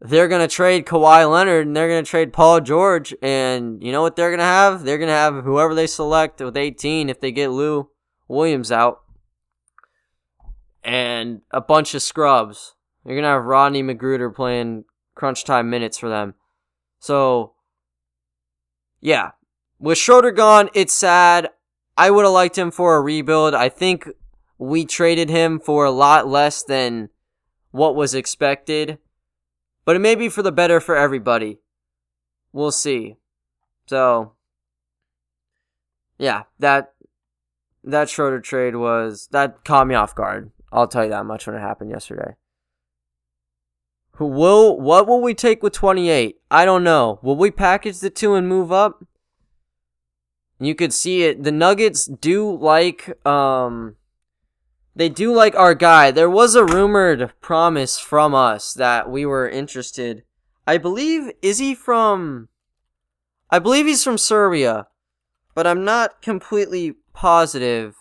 they're 0.00 0.28
gonna 0.28 0.48
trade 0.48 0.86
Kawhi 0.86 1.28
Leonard 1.30 1.66
and 1.66 1.76
they're 1.76 1.88
gonna 1.88 2.02
trade 2.04 2.32
Paul 2.32 2.60
George, 2.60 3.14
and 3.20 3.82
you 3.82 3.90
know 3.90 4.02
what 4.02 4.16
they're 4.16 4.30
gonna 4.30 4.44
have? 4.44 4.84
They're 4.84 4.98
gonna 4.98 5.12
have 5.12 5.44
whoever 5.44 5.74
they 5.74 5.88
select 5.88 6.40
with 6.40 6.56
18 6.56 7.08
if 7.08 7.20
they 7.20 7.32
get 7.32 7.50
Lou. 7.50 7.90
Williams 8.28 8.70
out, 8.70 9.00
and 10.84 11.40
a 11.50 11.62
bunch 11.62 11.94
of 11.94 12.02
scrubs. 12.02 12.74
You're 13.08 13.16
gonna 13.16 13.32
have 13.32 13.44
Rodney 13.44 13.82
McGruder 13.82 14.34
playing 14.34 14.84
crunch 15.14 15.42
time 15.44 15.70
minutes 15.70 15.96
for 15.96 16.10
them. 16.10 16.34
So, 16.98 17.54
yeah, 19.00 19.30
with 19.78 19.96
Schroeder 19.96 20.30
gone, 20.30 20.68
it's 20.74 20.92
sad. 20.92 21.48
I 21.96 22.10
would 22.10 22.26
have 22.26 22.34
liked 22.34 22.58
him 22.58 22.70
for 22.70 22.96
a 22.96 23.00
rebuild. 23.00 23.54
I 23.54 23.70
think 23.70 24.06
we 24.58 24.84
traded 24.84 25.30
him 25.30 25.58
for 25.58 25.86
a 25.86 25.90
lot 25.90 26.28
less 26.28 26.62
than 26.62 27.08
what 27.70 27.96
was 27.96 28.14
expected, 28.14 28.98
but 29.86 29.96
it 29.96 30.00
may 30.00 30.14
be 30.14 30.28
for 30.28 30.42
the 30.42 30.52
better 30.52 30.78
for 30.78 30.94
everybody. 30.94 31.60
We'll 32.52 32.72
see. 32.72 33.16
So, 33.86 34.34
yeah, 36.18 36.42
that 36.58 36.92
that 37.82 38.10
Schroeder 38.10 38.40
trade 38.40 38.76
was 38.76 39.28
that 39.30 39.64
caught 39.64 39.86
me 39.86 39.94
off 39.94 40.14
guard. 40.14 40.50
I'll 40.70 40.88
tell 40.88 41.04
you 41.04 41.10
that 41.10 41.24
much 41.24 41.46
when 41.46 41.56
it 41.56 41.60
happened 41.60 41.90
yesterday. 41.90 42.34
Will 44.18 44.78
what 44.80 45.06
will 45.06 45.20
we 45.20 45.34
take 45.34 45.62
with 45.62 45.72
28? 45.72 46.36
I 46.50 46.64
don't 46.64 46.84
know. 46.84 47.18
Will 47.22 47.36
we 47.36 47.50
package 47.50 48.00
the 48.00 48.10
two 48.10 48.34
and 48.34 48.48
move 48.48 48.72
up? 48.72 49.04
You 50.58 50.74
could 50.74 50.92
see 50.92 51.22
it. 51.22 51.44
The 51.44 51.52
Nuggets 51.52 52.06
do 52.06 52.56
like 52.56 53.24
um 53.26 53.96
they 54.96 55.08
do 55.08 55.32
like 55.32 55.54
our 55.54 55.74
guy. 55.74 56.10
There 56.10 56.30
was 56.30 56.56
a 56.56 56.64
rumored 56.64 57.32
promise 57.40 57.98
from 57.98 58.34
us 58.34 58.74
that 58.74 59.08
we 59.08 59.24
were 59.24 59.48
interested. 59.48 60.24
I 60.66 60.78
believe 60.78 61.30
is 61.40 61.58
he 61.58 61.74
from 61.74 62.48
I 63.50 63.58
believe 63.58 63.86
he's 63.86 64.04
from 64.04 64.18
Serbia, 64.18 64.88
but 65.54 65.66
I'm 65.66 65.84
not 65.84 66.20
completely 66.20 66.96
positive 67.12 67.94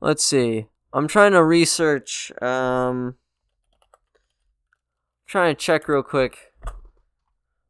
let's 0.00 0.22
see 0.22 0.66
i'm 0.96 1.08
trying 1.08 1.32
to 1.32 1.42
research 1.42 2.32
um 2.42 3.14
trying 5.26 5.54
to 5.54 5.60
check 5.60 5.88
real 5.88 6.02
quick 6.02 6.52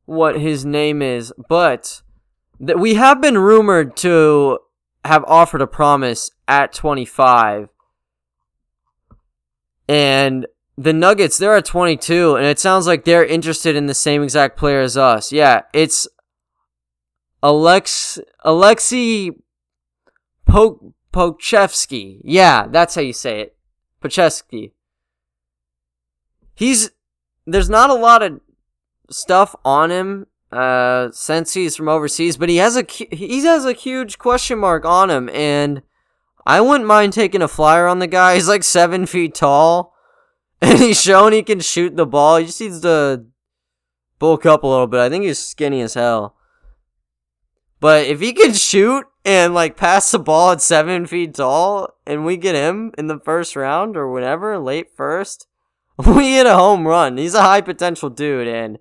what 0.04 0.40
his 0.40 0.64
name 0.64 1.02
is 1.02 1.32
but 1.48 2.02
that 2.58 2.78
we 2.78 2.94
have 2.94 3.20
been 3.20 3.36
rumored 3.36 3.96
to 3.96 4.58
have 5.04 5.24
offered 5.24 5.60
a 5.60 5.66
promise 5.66 6.30
at 6.48 6.72
25 6.72 7.68
and 9.88 10.46
the 10.78 10.92
Nuggets, 10.92 11.38
they're 11.38 11.56
at 11.56 11.64
22, 11.64 12.36
and 12.36 12.46
it 12.46 12.58
sounds 12.58 12.86
like 12.86 13.04
they're 13.04 13.24
interested 13.24 13.76
in 13.76 13.86
the 13.86 13.94
same 13.94 14.22
exact 14.22 14.58
player 14.58 14.80
as 14.80 14.96
us. 14.96 15.32
Yeah, 15.32 15.62
it's 15.72 16.06
Alex 17.42 18.18
Alexei 18.44 19.30
po- 20.44 20.94
Pokusevski. 21.16 22.20
Yeah, 22.24 22.66
that's 22.68 22.94
how 22.94 23.00
you 23.00 23.14
say 23.14 23.40
it. 23.40 23.56
Pokusevski. 24.02 24.72
He's 26.54 26.90
there's 27.46 27.70
not 27.70 27.88
a 27.88 27.94
lot 27.94 28.22
of 28.22 28.40
stuff 29.08 29.56
on 29.64 29.90
him 29.90 30.26
uh 30.52 31.08
since 31.12 31.54
he's 31.54 31.74
from 31.74 31.88
overseas, 31.88 32.36
but 32.36 32.50
he 32.50 32.58
has 32.58 32.76
a 32.76 32.84
he 32.86 33.42
has 33.44 33.64
a 33.64 33.72
huge 33.72 34.18
question 34.18 34.58
mark 34.58 34.84
on 34.84 35.10
him 35.10 35.30
and 35.30 35.80
I 36.44 36.60
wouldn't 36.60 36.86
mind 36.86 37.14
taking 37.14 37.42
a 37.42 37.48
flyer 37.48 37.86
on 37.86 37.98
the 37.98 38.06
guy. 38.06 38.34
He's 38.34 38.46
like 38.46 38.62
7 38.62 39.06
feet 39.06 39.34
tall. 39.34 39.94
and 40.62 40.78
he's 40.78 41.02
shown 41.02 41.32
he 41.32 41.42
can 41.42 41.60
shoot 41.60 41.96
the 41.96 42.06
ball. 42.06 42.36
He 42.36 42.46
just 42.46 42.60
needs 42.60 42.80
to 42.80 43.24
bulk 44.18 44.46
up 44.46 44.62
a 44.62 44.66
little 44.66 44.86
bit. 44.86 45.00
I 45.00 45.08
think 45.08 45.24
he's 45.24 45.38
skinny 45.38 45.80
as 45.80 45.94
hell. 45.94 46.35
But 47.80 48.06
if 48.06 48.20
he 48.20 48.32
can 48.32 48.54
shoot 48.54 49.06
and 49.24 49.54
like 49.54 49.76
pass 49.76 50.10
the 50.10 50.18
ball 50.18 50.52
at 50.52 50.62
seven 50.62 51.06
feet 51.06 51.34
tall, 51.34 51.90
and 52.06 52.24
we 52.24 52.36
get 52.36 52.54
him 52.54 52.92
in 52.96 53.06
the 53.06 53.20
first 53.20 53.56
round 53.56 53.96
or 53.96 54.10
whatever, 54.10 54.58
late 54.58 54.88
first, 54.96 55.46
we 55.98 56.34
hit 56.34 56.46
a 56.46 56.54
home 56.54 56.86
run. 56.86 57.16
He's 57.16 57.34
a 57.34 57.42
high 57.42 57.60
potential 57.60 58.10
dude, 58.10 58.48
and 58.48 58.78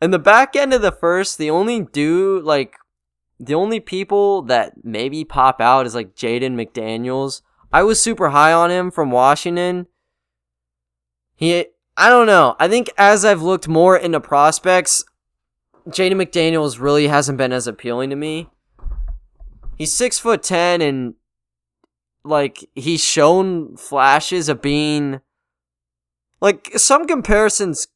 in 0.00 0.10
the 0.10 0.18
back 0.18 0.54
end 0.54 0.72
of 0.74 0.82
the 0.82 0.92
first, 0.92 1.38
the 1.38 1.50
only 1.50 1.80
dude 1.80 2.44
like 2.44 2.76
the 3.40 3.54
only 3.54 3.80
people 3.80 4.42
that 4.42 4.84
maybe 4.84 5.24
pop 5.24 5.60
out 5.60 5.86
is 5.86 5.94
like 5.94 6.14
Jaden 6.14 6.54
McDaniels. 6.54 7.42
I 7.72 7.82
was 7.82 8.00
super 8.00 8.30
high 8.30 8.52
on 8.52 8.70
him 8.70 8.90
from 8.90 9.10
Washington. 9.10 9.86
He, 11.36 11.66
I 11.96 12.08
don't 12.08 12.26
know. 12.26 12.56
I 12.58 12.66
think 12.66 12.90
as 12.98 13.24
I've 13.24 13.42
looked 13.42 13.68
more 13.68 13.96
into 13.96 14.20
prospects, 14.20 15.04
Jaden 15.88 16.22
McDaniels 16.22 16.80
really 16.80 17.08
hasn't 17.08 17.38
been 17.38 17.52
as 17.52 17.66
appealing 17.66 18.10
to 18.10 18.16
me. 18.16 18.48
He's 19.76 19.92
six 19.92 20.18
foot 20.18 20.42
ten 20.42 20.80
and 20.80 21.14
like 22.24 22.68
he's 22.74 23.02
shown 23.02 23.76
flashes 23.76 24.48
of 24.48 24.60
being 24.60 25.20
like 26.40 26.72
some 26.76 27.06
comparisons 27.06 27.88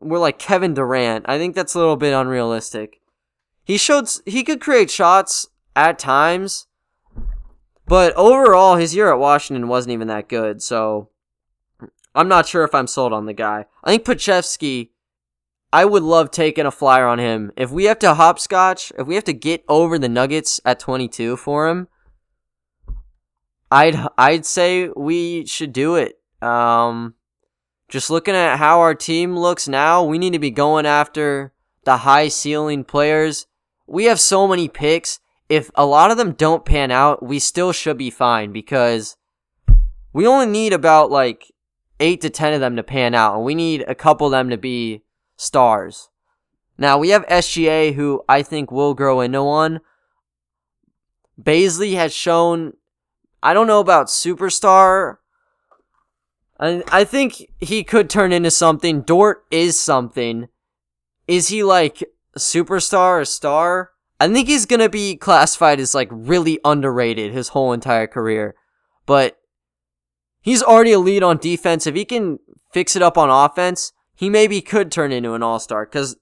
were 0.00 0.18
like 0.18 0.38
Kevin 0.38 0.74
Durant. 0.74 1.24
I 1.28 1.38
think 1.38 1.54
that's 1.54 1.74
a 1.74 1.78
little 1.78 1.96
bit 1.96 2.12
unrealistic. 2.12 3.00
He 3.64 3.76
showed 3.76 4.08
he 4.24 4.44
could 4.44 4.60
create 4.60 4.90
shots 4.90 5.48
at 5.74 5.98
times, 5.98 6.66
but 7.86 8.14
overall 8.14 8.76
his 8.76 8.94
year 8.94 9.10
at 9.12 9.18
Washington 9.18 9.68
wasn't 9.68 9.92
even 9.94 10.08
that 10.08 10.28
good. 10.28 10.62
So 10.62 11.10
I'm 12.14 12.28
not 12.28 12.46
sure 12.46 12.62
if 12.62 12.74
I'm 12.74 12.86
sold 12.86 13.12
on 13.12 13.26
the 13.26 13.34
guy. 13.34 13.66
I 13.82 13.90
think 13.90 14.04
Pokusevski, 14.04 14.90
I 15.76 15.84
would 15.84 16.02
love 16.02 16.30
taking 16.30 16.64
a 16.64 16.70
flyer 16.70 17.06
on 17.06 17.18
him. 17.18 17.52
If 17.56 17.70
we 17.70 17.84
have 17.84 17.98
to 18.00 18.14
hopscotch, 18.14 18.92
if 18.98 19.06
we 19.06 19.14
have 19.14 19.24
to 19.24 19.32
get 19.32 19.64
over 19.68 19.98
the 19.98 20.08
Nuggets 20.08 20.60
at 20.64 20.80
22 20.80 21.36
for 21.36 21.68
him, 21.68 21.88
I'd 23.70 23.96
I'd 24.16 24.46
say 24.46 24.88
we 24.96 25.44
should 25.44 25.72
do 25.72 25.96
it. 25.96 26.18
Um, 26.40 27.14
just 27.88 28.10
looking 28.10 28.34
at 28.34 28.56
how 28.56 28.80
our 28.80 28.94
team 28.94 29.36
looks 29.36 29.68
now, 29.68 30.02
we 30.04 30.18
need 30.18 30.32
to 30.32 30.38
be 30.38 30.50
going 30.50 30.86
after 30.86 31.52
the 31.84 31.98
high 31.98 32.28
ceiling 32.28 32.84
players 32.84 33.46
we 33.86 34.06
have 34.06 34.20
so 34.20 34.46
many 34.48 34.68
picks. 34.68 35.20
If 35.48 35.70
a 35.74 35.86
lot 35.86 36.10
of 36.10 36.16
them 36.16 36.32
don't 36.32 36.64
pan 36.64 36.90
out, 36.90 37.24
we 37.24 37.38
still 37.38 37.72
should 37.72 37.96
be 37.96 38.10
fine 38.10 38.52
because 38.52 39.16
we 40.12 40.26
only 40.26 40.46
need 40.46 40.72
about 40.72 41.10
like 41.10 41.52
eight 42.00 42.20
to 42.22 42.30
ten 42.30 42.52
of 42.52 42.60
them 42.60 42.76
to 42.76 42.82
pan 42.82 43.14
out, 43.14 43.36
and 43.36 43.44
we 43.44 43.54
need 43.54 43.84
a 43.86 43.94
couple 43.94 44.26
of 44.26 44.32
them 44.32 44.50
to 44.50 44.56
be 44.56 45.02
stars. 45.36 46.08
Now 46.78 46.98
we 46.98 47.10
have 47.10 47.26
SGA, 47.26 47.94
who 47.94 48.22
I 48.28 48.42
think 48.42 48.70
will 48.70 48.94
grow 48.94 49.20
into 49.20 49.42
one. 49.42 49.80
Bazley 51.40 51.94
has 51.94 52.14
shown, 52.14 52.74
I 53.42 53.54
don't 53.54 53.66
know 53.66 53.80
about 53.80 54.06
superstar. 54.06 55.16
I 56.58 56.82
I 56.88 57.04
think 57.04 57.46
he 57.60 57.84
could 57.84 58.08
turn 58.08 58.32
into 58.32 58.50
something. 58.50 59.02
Dort 59.02 59.44
is 59.50 59.78
something. 59.78 60.48
Is 61.26 61.48
he 61.48 61.62
like 61.62 62.02
superstar 62.38 63.20
or 63.20 63.24
star. 63.24 63.90
I 64.18 64.28
think 64.28 64.48
he's 64.48 64.66
gonna 64.66 64.88
be 64.88 65.16
classified 65.16 65.80
as 65.80 65.94
like 65.94 66.08
really 66.10 66.58
underrated 66.64 67.32
his 67.32 67.48
whole 67.48 67.72
entire 67.72 68.06
career. 68.06 68.54
But 69.04 69.38
he's 70.40 70.62
already 70.62 70.92
a 70.92 70.98
lead 70.98 71.22
on 71.22 71.38
defense. 71.38 71.86
If 71.86 71.94
he 71.94 72.04
can 72.04 72.38
fix 72.72 72.96
it 72.96 73.02
up 73.02 73.18
on 73.18 73.30
offense, 73.30 73.92
he 74.16 74.30
maybe 74.30 74.60
could 74.60 74.90
turn 74.90 75.12
into 75.12 75.34
an 75.34 75.42
all 75.42 75.60
star 75.60 75.84
because 75.84 76.16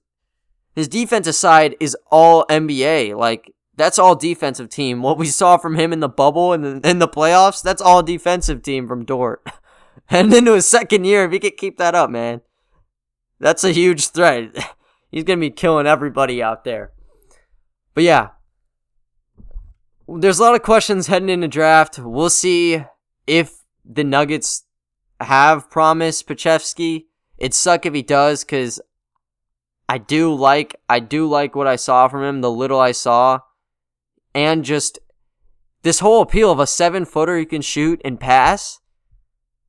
his 0.75 0.87
defensive 0.87 1.35
side 1.35 1.75
is 1.79 1.97
all 2.11 2.45
NBA. 2.47 3.17
Like 3.17 3.53
that's 3.75 3.97
all 3.97 4.15
defensive 4.15 4.69
team. 4.69 5.01
What 5.01 5.17
we 5.17 5.27
saw 5.27 5.57
from 5.57 5.75
him 5.75 5.93
in 5.93 6.01
the 6.01 6.09
bubble 6.09 6.53
and 6.53 6.85
in, 6.85 6.99
the 6.99 7.07
playoffs, 7.07 7.63
that's 7.63 7.81
all 7.81 8.03
defensive 8.03 8.61
team 8.61 8.87
from 8.87 9.05
Dort. 9.05 9.47
and 10.09 10.33
into 10.33 10.53
his 10.53 10.67
second 10.67 11.05
year, 11.05 11.25
if 11.25 11.31
he 11.31 11.39
could 11.39 11.57
keep 11.57 11.77
that 11.77 11.95
up, 11.95 12.09
man, 12.09 12.41
that's 13.39 13.63
a 13.63 13.71
huge 13.71 14.09
threat. 14.09 14.51
He's 15.11 15.23
going 15.23 15.39
to 15.39 15.45
be 15.45 15.51
killing 15.51 15.87
everybody 15.87 16.43
out 16.43 16.65
there. 16.65 16.91
But 17.93 18.03
yeah, 18.03 18.29
there's 20.07 20.39
a 20.39 20.43
lot 20.43 20.55
of 20.55 20.61
questions 20.61 21.07
heading 21.07 21.29
into 21.29 21.47
draft. 21.47 21.97
We'll 21.97 22.29
see 22.29 22.83
if 23.25 23.61
the 23.85 24.03
Nuggets 24.03 24.65
have 25.21 25.69
promised 25.69 26.27
Pokusevski. 26.27 27.05
It'd 27.37 27.53
suck 27.53 27.85
if 27.85 27.93
he 27.93 28.01
does 28.01 28.43
because 28.43 28.81
I 29.87 29.97
do 29.97 30.33
like 30.33 30.75
I 30.89 30.99
do 30.99 31.27
like 31.27 31.55
what 31.55 31.67
I 31.67 31.75
saw 31.75 32.07
from 32.07 32.23
him, 32.23 32.41
the 32.41 32.51
little 32.51 32.79
I 32.79 32.91
saw, 32.91 33.39
and 34.33 34.63
just 34.63 34.99
this 35.83 35.99
whole 35.99 36.21
appeal 36.21 36.51
of 36.51 36.59
a 36.59 36.67
seven 36.67 37.05
footer 37.05 37.37
who 37.37 37.45
can 37.45 37.61
shoot 37.61 38.01
and 38.03 38.19
pass. 38.19 38.79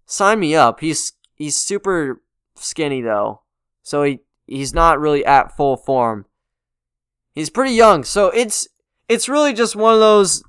Sign 0.06 0.40
me 0.40 0.54
up. 0.54 0.80
He's 0.80 1.12
he's 1.34 1.56
super 1.56 2.22
skinny 2.54 3.02
though, 3.02 3.42
so 3.82 4.04
he 4.04 4.20
he's 4.46 4.72
not 4.72 5.00
really 5.00 5.24
at 5.24 5.56
full 5.56 5.76
form. 5.76 6.26
He's 7.34 7.50
pretty 7.50 7.74
young, 7.74 8.04
so 8.04 8.28
it's 8.28 8.68
it's 9.08 9.28
really 9.28 9.52
just 9.52 9.76
one 9.76 9.94
of 9.94 10.00
those 10.00 10.42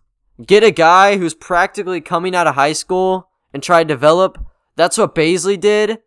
get 0.46 0.64
a 0.64 0.72
guy 0.72 1.18
who's 1.18 1.34
practically 1.34 2.00
coming 2.00 2.36
out 2.36 2.48
of 2.48 2.56
high 2.56 2.74
school 2.74 3.30
and 3.54 3.62
try 3.62 3.84
to 3.84 3.88
develop. 3.88 4.38
That's 4.76 4.98
what 4.98 5.16
Bazley 5.16 5.60
did. 5.60 6.00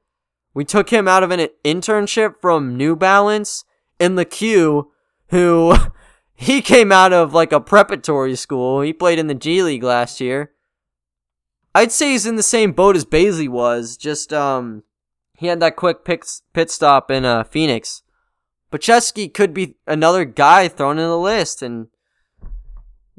We 0.52 0.64
took 0.64 0.90
him 0.90 1.06
out 1.06 1.22
of 1.22 1.30
an 1.30 1.48
internship 1.64 2.40
from 2.40 2.76
New 2.76 2.96
Balance 2.96 3.64
in 3.98 4.16
the 4.16 4.24
queue, 4.24 4.90
who 5.28 5.74
he 6.34 6.60
came 6.60 6.90
out 6.90 7.12
of 7.12 7.34
like 7.34 7.52
a 7.52 7.60
preparatory 7.60 8.36
school. 8.36 8.80
He 8.80 8.92
played 8.92 9.18
in 9.18 9.26
the 9.28 9.34
G 9.34 9.62
League 9.62 9.82
last 9.82 10.20
year. 10.20 10.52
I'd 11.74 11.92
say 11.92 12.10
he's 12.10 12.26
in 12.26 12.36
the 12.36 12.42
same 12.42 12.72
boat 12.72 12.96
as 12.96 13.04
Bazley 13.04 13.48
was, 13.48 13.96
just 13.96 14.32
um 14.32 14.82
he 15.40 15.46
had 15.46 15.60
that 15.60 15.76
quick 15.76 16.04
pit 16.04 16.26
pit 16.52 16.70
stop 16.70 17.10
in 17.10 17.24
uh, 17.24 17.44
Phoenix. 17.44 18.02
Pokusevski 18.70 19.32
could 19.32 19.54
be 19.54 19.76
another 19.86 20.24
guy 20.24 20.68
thrown 20.68 20.98
in 20.98 21.08
the 21.08 21.18
list, 21.18 21.62
and 21.62 21.88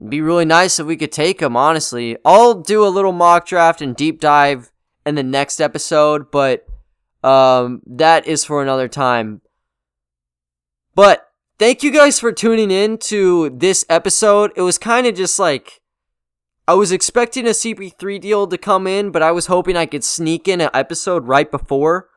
be 0.08 0.22
really 0.22 0.46
nice 0.46 0.80
if 0.80 0.86
we 0.86 0.98
could 0.98 1.12
take 1.12 1.42
him. 1.42 1.58
Honestly, 1.58 2.18
I'll 2.24 2.54
do 2.54 2.86
a 2.86 2.90
little 2.90 3.12
mock 3.12 3.48
draft 3.48 3.82
and 3.82 3.96
deep 3.96 4.20
dive 4.20 4.72
in 5.06 5.16
the 5.16 5.24
next 5.24 5.60
episode, 5.60 6.32
but 6.32 6.68
um, 7.24 7.82
that 7.86 8.28
is 8.28 8.44
for 8.44 8.62
another 8.62 8.88
time. 8.88 9.42
But 10.96 11.28
thank 11.60 11.84
you 11.84 11.92
guys 11.92 12.20
for 12.20 12.32
tuning 12.32 12.72
in 12.72 12.98
to 12.98 13.50
this 13.52 13.86
episode. 13.90 14.52
It 14.56 14.62
was 14.62 14.78
kind 14.78 15.08
of 15.08 15.16
just 15.16 15.40
like 15.40 15.82
I 16.68 16.74
was 16.74 16.92
expecting 16.92 17.46
a 17.46 17.52
CP3 17.52 18.22
deal 18.22 18.48
to 18.48 18.58
come 18.58 18.88
in, 18.88 19.12
but 19.12 19.24
I 19.24 19.32
was 19.32 19.48
hoping 19.48 19.76
I 19.76 19.86
could 19.86 20.04
sneak 20.04 20.48
in 20.48 20.62
an 20.62 20.70
episode 20.74 21.28
right 21.28 21.50
before. 21.50 22.10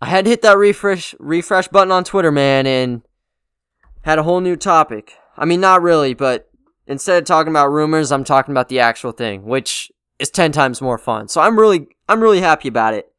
I 0.00 0.06
had 0.06 0.24
to 0.24 0.30
hit 0.30 0.42
that 0.42 0.58
refresh 0.58 1.14
refresh 1.18 1.68
button 1.68 1.92
on 1.92 2.04
Twitter, 2.04 2.30
man, 2.30 2.66
and 2.66 3.02
had 4.02 4.18
a 4.18 4.22
whole 4.22 4.40
new 4.40 4.56
topic. 4.56 5.14
I 5.36 5.44
mean, 5.44 5.60
not 5.60 5.82
really, 5.82 6.14
but 6.14 6.50
instead 6.86 7.18
of 7.18 7.24
talking 7.24 7.52
about 7.52 7.68
rumors, 7.68 8.12
I'm 8.12 8.24
talking 8.24 8.52
about 8.52 8.68
the 8.68 8.80
actual 8.80 9.12
thing, 9.12 9.44
which 9.44 9.90
is 10.18 10.30
10 10.30 10.52
times 10.52 10.82
more 10.82 10.98
fun. 10.98 11.28
So 11.28 11.40
I'm 11.40 11.58
really 11.58 11.88
I'm 12.08 12.20
really 12.20 12.40
happy 12.40 12.68
about 12.68 12.94
it. 12.94 13.10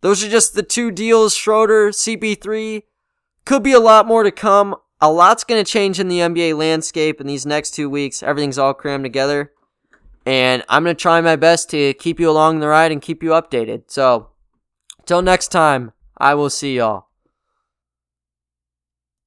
Those 0.00 0.24
are 0.24 0.28
just 0.30 0.54
the 0.54 0.62
two 0.62 0.90
deals, 0.90 1.34
Schroeder, 1.34 1.90
CP3. 1.90 2.82
Could 3.44 3.62
be 3.62 3.72
a 3.72 3.80
lot 3.80 4.06
more 4.06 4.22
to 4.22 4.30
come 4.30 4.76
a 5.00 5.10
lot's 5.10 5.44
going 5.44 5.62
to 5.62 5.70
change 5.70 5.98
in 5.98 6.08
the 6.08 6.18
NBA 6.18 6.56
landscape 6.56 7.20
in 7.20 7.26
these 7.26 7.46
next 7.46 7.70
two 7.70 7.88
weeks. 7.88 8.22
Everything's 8.22 8.58
all 8.58 8.74
crammed 8.74 9.04
together. 9.04 9.52
And 10.26 10.62
I'm 10.68 10.84
going 10.84 10.94
to 10.94 11.00
try 11.00 11.20
my 11.22 11.36
best 11.36 11.70
to 11.70 11.94
keep 11.94 12.20
you 12.20 12.28
along 12.28 12.60
the 12.60 12.68
ride 12.68 12.92
and 12.92 13.00
keep 13.00 13.22
you 13.22 13.30
updated. 13.30 13.84
So, 13.86 14.28
till 15.06 15.22
next 15.22 15.48
time, 15.48 15.92
I 16.18 16.34
will 16.34 16.50
see 16.50 16.76
y'all. 16.76 17.06